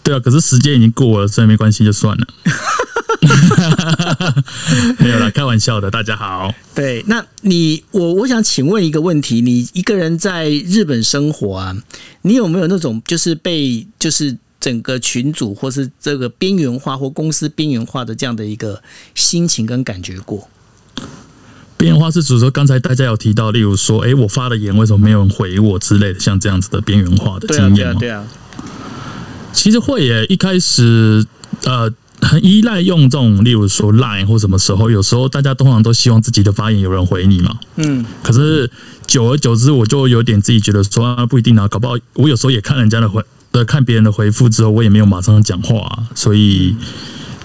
[0.03, 2.27] 对啊，可是时间已经过了，所以没关系，就算了。
[4.99, 5.91] 没有啦，开玩笑的。
[5.91, 11.77] 大家好，对，那你我我想请问一个问题：你一个人在日本生活啊，
[12.23, 18.83] 你有没有那种就是被就是整个群组或是这个边缘化或公司边缘化的这样的一个
[19.15, 20.49] 心情跟感觉过？
[21.77, 28.01] 边缘化是指说刚才大家有提到，例如说，哎，我发了言，为什么没有人回我之类的，像这样子的边缘化的经验吗？
[28.01, 28.27] 对啊，
[29.53, 31.25] 其实会耶，一开始
[31.65, 31.93] 呃。
[32.23, 37.59] 很依赖用这种，例如说 Line 或什么时候，有时候大家通常都希望自己的发言有人回你嘛。
[37.77, 38.05] 嗯。
[38.23, 38.71] 可是
[39.07, 46.75] 久而久之，我就有点自己觉得说不一定啊，搞不好我有时候也看人家的回呃看别人的回复之后，我也没有马上讲话，所以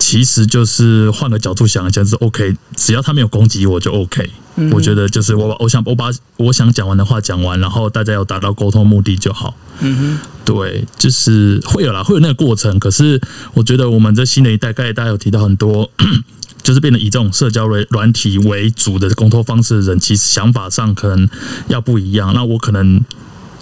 [0.07, 4.29] 其实就是换个角度想一下，是 OK，只要他没有攻击我就 OK。
[4.71, 9.53] 我觉得就是我把我想我把我想讲完的话讲完，然后大家有达到沟通目的就好。
[9.81, 12.79] 嗯哼，对，就是会有啦，会有那个过程。
[12.79, 13.21] 可是
[13.53, 15.91] 我觉得我们这新的一代，刚才大家有提到很多，
[16.63, 21.27] 就是变得以这种社交软软体为主的沟通方式的人，其实想法上可能
[21.67, 22.33] 要不一样。
[22.33, 23.03] 那我可能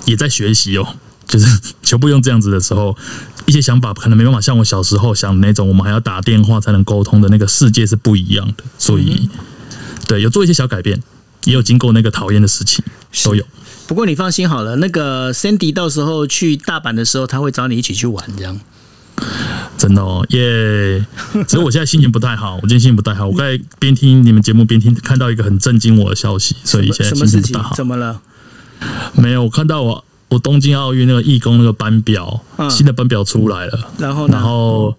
[0.06, 0.88] 也在学习哦，
[1.28, 2.96] 就是 全部用这样子的时候，
[3.46, 8.64] 一些想法可能没办法像我小时候想的那种，我们还要打电话才能沟通的那个世界是不一样的。
[8.78, 9.30] 所以，
[10.08, 11.02] 对，有做一些小改变，
[11.44, 12.84] 也有经过那个讨厌的事情，
[13.24, 13.46] 都有。
[13.88, 18.60] 不过你放心好了，那个 Sandy 到时候去大阪的时候，他会找你一起去玩，这样。
[19.78, 21.06] 真的哦，耶！
[21.48, 23.28] 只是我现在心情不太好，我今天心情不太好。
[23.28, 27.64] 我刚才边听你们节目边听，看到一个很震惊我的消息，所以现在什么情心情不太？
[27.64, 27.76] 好。
[27.76, 28.20] 怎么了？
[29.14, 32.70] 没有，我看到我我东京奥运那个义工那个班表，嗯。
[32.70, 34.34] 新的班表出来了，然后呢？
[34.34, 34.96] 然后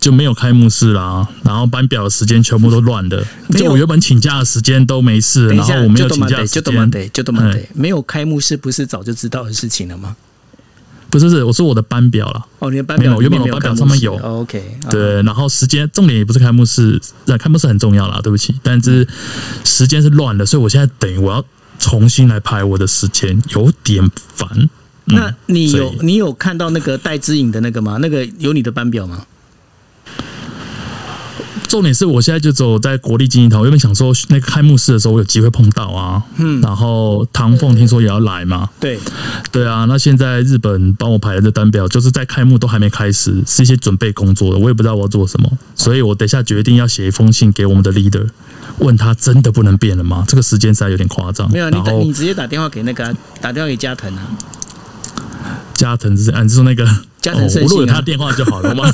[0.00, 3.18] 就没有开幕式啦，然后班表的时间全部都乱的，
[3.48, 3.64] 没有。
[3.64, 10.16] 就我原本请假的时间都没事，等一，然后我没有就请假就这么间，得，就这么没有开幕式不是早就知道的事情了吗？
[11.10, 12.44] 不是不是，我说我的班表啦。
[12.58, 13.78] 哦，你的班表没有原本我班表开幕式。
[13.78, 14.14] 上面有。
[14.16, 14.88] 哦 OK，啊。
[14.90, 19.08] 对，然后时间重点也不是开幕式，那，开幕式很重要啦，对不起，但是
[19.64, 21.42] 时间是乱的，所以我现在等于我要
[21.78, 24.48] 重新来排我的时间，有点烦。
[24.54, 24.68] 嗯
[25.10, 27.96] 那你有你有看到那个戴之颖的那个吗？
[28.02, 29.24] 那个有你的班表吗？
[31.66, 38.98] 重点是我现在就走在国立金银堂，我原本想说那个开幕式的时候我有机会碰到啊，嗯然后唐凤听说也要来嘛，对，
[39.52, 48.26] 对啊，那现在日本帮我排的这单表，就是在开幕都还没开始，是一些准备工作的，我也不知道我要做什么，所以我等一下决定要写一封信给我们的 leader，
[48.80, 50.24] 问他真的不能变了吗？
[50.28, 51.50] 这个时间实在有点夸张。
[51.50, 54.22] 没有，你你直接打电话给那个啊、打电话给加藤啊，
[55.74, 56.86] 加藤是，啊，你是说那个？
[57.20, 58.84] 加藤我如果有他的电话就好了嘛。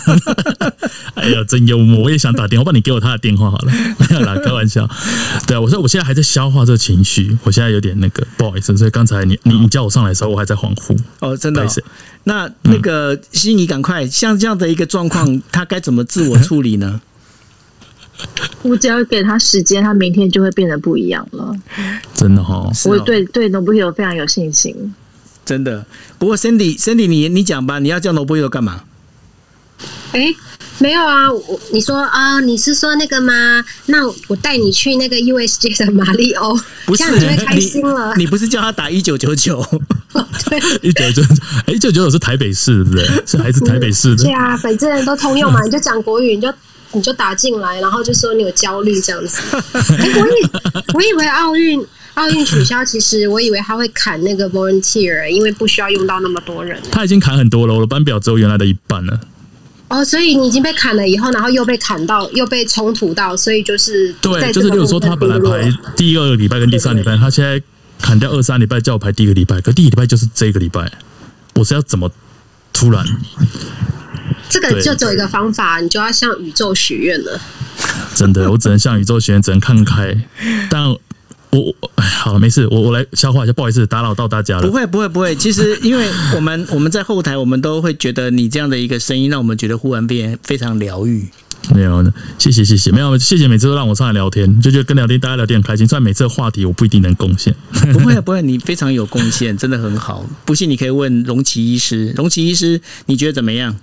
[1.15, 2.03] 哎呀，真幽默！
[2.03, 3.73] 我也想打电话，帮你给我他的电话好了。
[4.01, 4.89] 没有啦，开玩笑。
[5.47, 10.99] 对啊，我说我现在还在消化这个情绪，我现在有点那个不好意思，所以刚才你你你叫我上来的时候，我还在恍惚。
[11.21, 11.69] 哦，真的、哦。
[12.25, 17.03] 那那个悉尼，赶快，像这样的一个状况，他该怎么自我处理呢？
[18.63, 21.55] 我只要给他时间，他明天就会变得不一样了。
[22.15, 24.95] 真的哈，哦我对对 Nobuhiro 非常有信心。
[25.45, 25.85] 真的。
[26.19, 28.83] 不过 Cindy，Cindy，你你讲吧，你要叫罗伯特干嘛？
[30.13, 30.33] 哎，
[30.79, 33.63] 没有啊，我你说啊，你是说那个吗？
[33.87, 36.57] 那我带你去那个 USJ 的马里欧，
[36.87, 38.15] 不是这样你就会开心了。
[38.17, 39.63] 你，你不是叫他打一九九九？
[40.49, 41.35] 对一九九九，
[41.75, 43.05] 一九九九是台北市对不对？
[43.27, 44.33] 是还是台北市的对？
[44.33, 46.49] 啊，反正都通用嘛，你就讲国语，你就
[46.95, 49.41] 你就打进来，然后就说你有焦虑这样子。
[49.53, 50.51] 哎、我以
[50.95, 51.85] 我以为奥运
[52.15, 56.81] 奥运取消，其实我以为他会砍那个 volunteer，因为不需要用到那么多人。
[56.91, 59.21] 他已经砍很多了，我的班表只有原来的一半了。
[59.89, 67.63] 哦，所以你已经被砍了以后，然后又被砍到，又被冲突到，所以就是对，就是例如说，他本来排第二个礼拜跟第三礼拜，他现在
[68.01, 70.91] 砍掉二三礼拜，叫我排第一个礼拜，可第一礼拜就是这个礼拜，
[71.55, 72.11] 我是要怎么
[72.73, 73.05] 突然？
[74.49, 77.41] 这个就只有一个方法，你就要向宇宙许愿了。
[78.15, 80.17] 真的，我只能向宇宙许愿，只能看开。
[80.71, 80.99] 但我
[81.51, 84.63] 我哎，好了，没事，我我来消化一下，不好意思，打扰到大家了。
[84.63, 85.35] 不会，不会，不会。
[85.35, 91.29] 其实，因为我们 我们在后台，我们都会觉得你这样的一个声音，让我们觉得忽然变非常疗愈。
[91.75, 92.05] 没有，
[92.39, 95.89] 谢谢谢谢，没有谢谢每次都让我上来聊天，就觉得跟聊天大家聊天很开心。
[95.89, 97.55] 虽然每次的话题我不一定能贡献，
[97.93, 100.25] 不会，不会，你非常有贡献，真的很好。
[100.45, 103.75] 不信你可以问荣奇医师，荣奇医师，你觉得怎么样？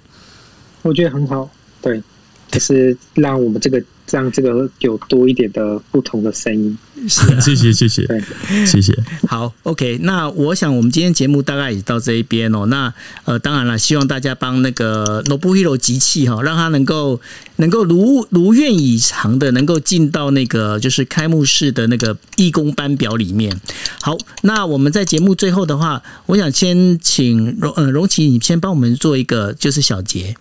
[0.84, 1.50] 我觉得很好，
[1.82, 2.02] 对，
[2.50, 6.78] 就是让我们这个让这个有多一点的不同的声音。
[7.08, 8.22] 是啊 谢谢谢谢对，
[8.64, 8.96] 谢谢。
[9.28, 12.68] 好，OK，那我想我们今天节目大概也到这一边哦。
[12.68, 12.94] 那
[13.26, 17.20] 呃，当然了，希望大家帮那个 Nobuhiro 集气哈，让他能够
[17.56, 23.60] 能够如如愿以偿的能够进到那个就是开幕式的那个义工班表里面。
[24.00, 30.36] 好，那我们在节目最后的话，我想先请荣呃荣琪，你先帮我们做一个就是小结。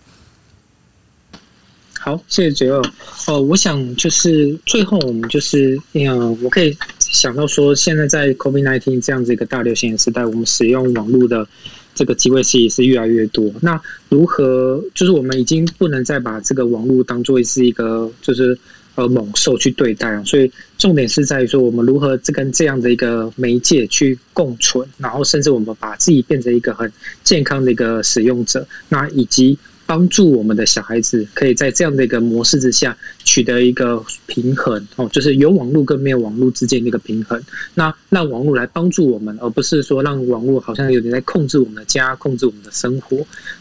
[2.03, 2.81] 好，谢谢杰二。
[3.27, 11.47] 哦，我想就是最后我们就是，嗯，我可以想到说，现在在 COVID-19 这样子一个大流行的时代，我们使用网络的
[11.93, 13.53] 这个机会其实是越来越多。
[13.61, 13.79] 那
[14.09, 18.57] 如何就是我们已经不能再把这个网络当做是一个就是
[18.95, 26.91] 呃猛兽去对待了，所以重点是在于说我们如何这跟这样的一个媒介去共存，然后甚至我们把自己变成一个很
[27.23, 29.55] 健康的一个使用者，那以及。
[29.91, 37.43] 帮助我们的小孩子可以在这样的一个模式之下取得一个平衡哦，就是有网络跟没有网络之间的一个平衡。
[37.73, 43.17] 那让网络来帮助我们，而不是说让网络好像有点在控制我们的家、控制我们的生活。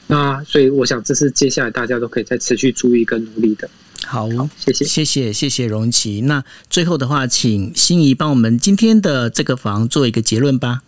[0.07, 3.69] 那所以我想，这是接下来大家都可以再持续注意跟努力的。
[4.07, 6.21] 好，谢谢，谢谢，谢谢荣琪。
[6.21, 10.83] 那最后的话，请心仪帮我们今天的这个房做一个结论吧。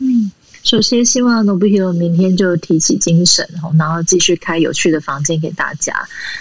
[0.00, 0.32] 嗯。
[0.68, 3.48] 首先，希望 n o b u Hero 明天就提起精神
[3.78, 5.94] 然后继续开有趣的房间给大家。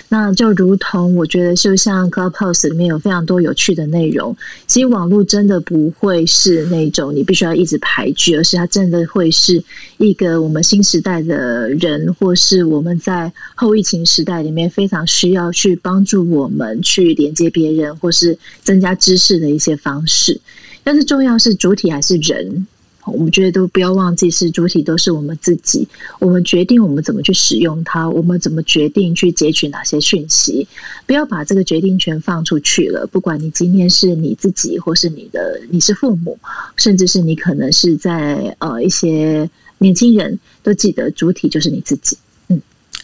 [0.09, 4.36] 那就如同我觉得，就像 Clubhouse 里面有非常多有趣的内容。
[4.65, 9.63] 其实网络真的不会是那种你必须要一直排拒，而是它真的会是
[9.97, 20.38] 一个我们新时代的人，或是我们在后疫情时代里面非常需要去帮助我们去连接别人，或是增加知识的一些方式。
[20.84, 22.67] 但是重要是主体还是人。
[23.11, 25.87] 我们觉得都不要忘记，是主体都是我们自己。
[26.19, 30.67] 我们决定我们怎么去使用它，我们怎么决定去截取哪些讯息。
[31.05, 33.07] 不要把这个决定权放出去了。
[33.07, 36.37] 不管你今天是你自己，或是你的你是父母，
[36.75, 42.17] 甚至是你可能是在呃一些年轻人，都记得主体就是你自己。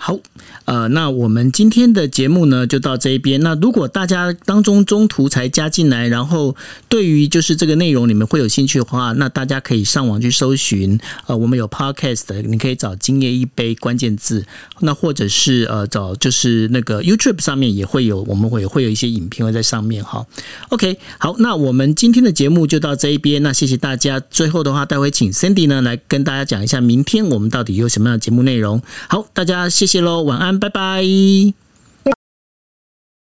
[0.06, 0.20] 好，
[0.66, 3.40] 呃，那我们今天的节目呢，就到这一边。
[3.40, 6.54] 那如果大家当中中途才加进来，然后
[6.90, 14.46] 对于就是这个内容你们会有兴趣的话，那大家可以上网去搜寻，呃，我们有 podcast，你可以找“今夜一杯”关键字，
[14.82, 20.26] 那或者是呃找就是那个 YouTube 上面也会有，我们会会有一些影片会在上面哈。
[20.68, 24.20] OK，好，那我们今天的节目就到这一边，那谢谢大家。
[24.30, 28.82] 最后的话，待会请 Cindy 呢来跟大家讲一下明天我们到底有什么样的节目内容。
[29.08, 29.93] 好，大家谢谢。
[29.94, 31.63] 谢喽，晚安，拜拜。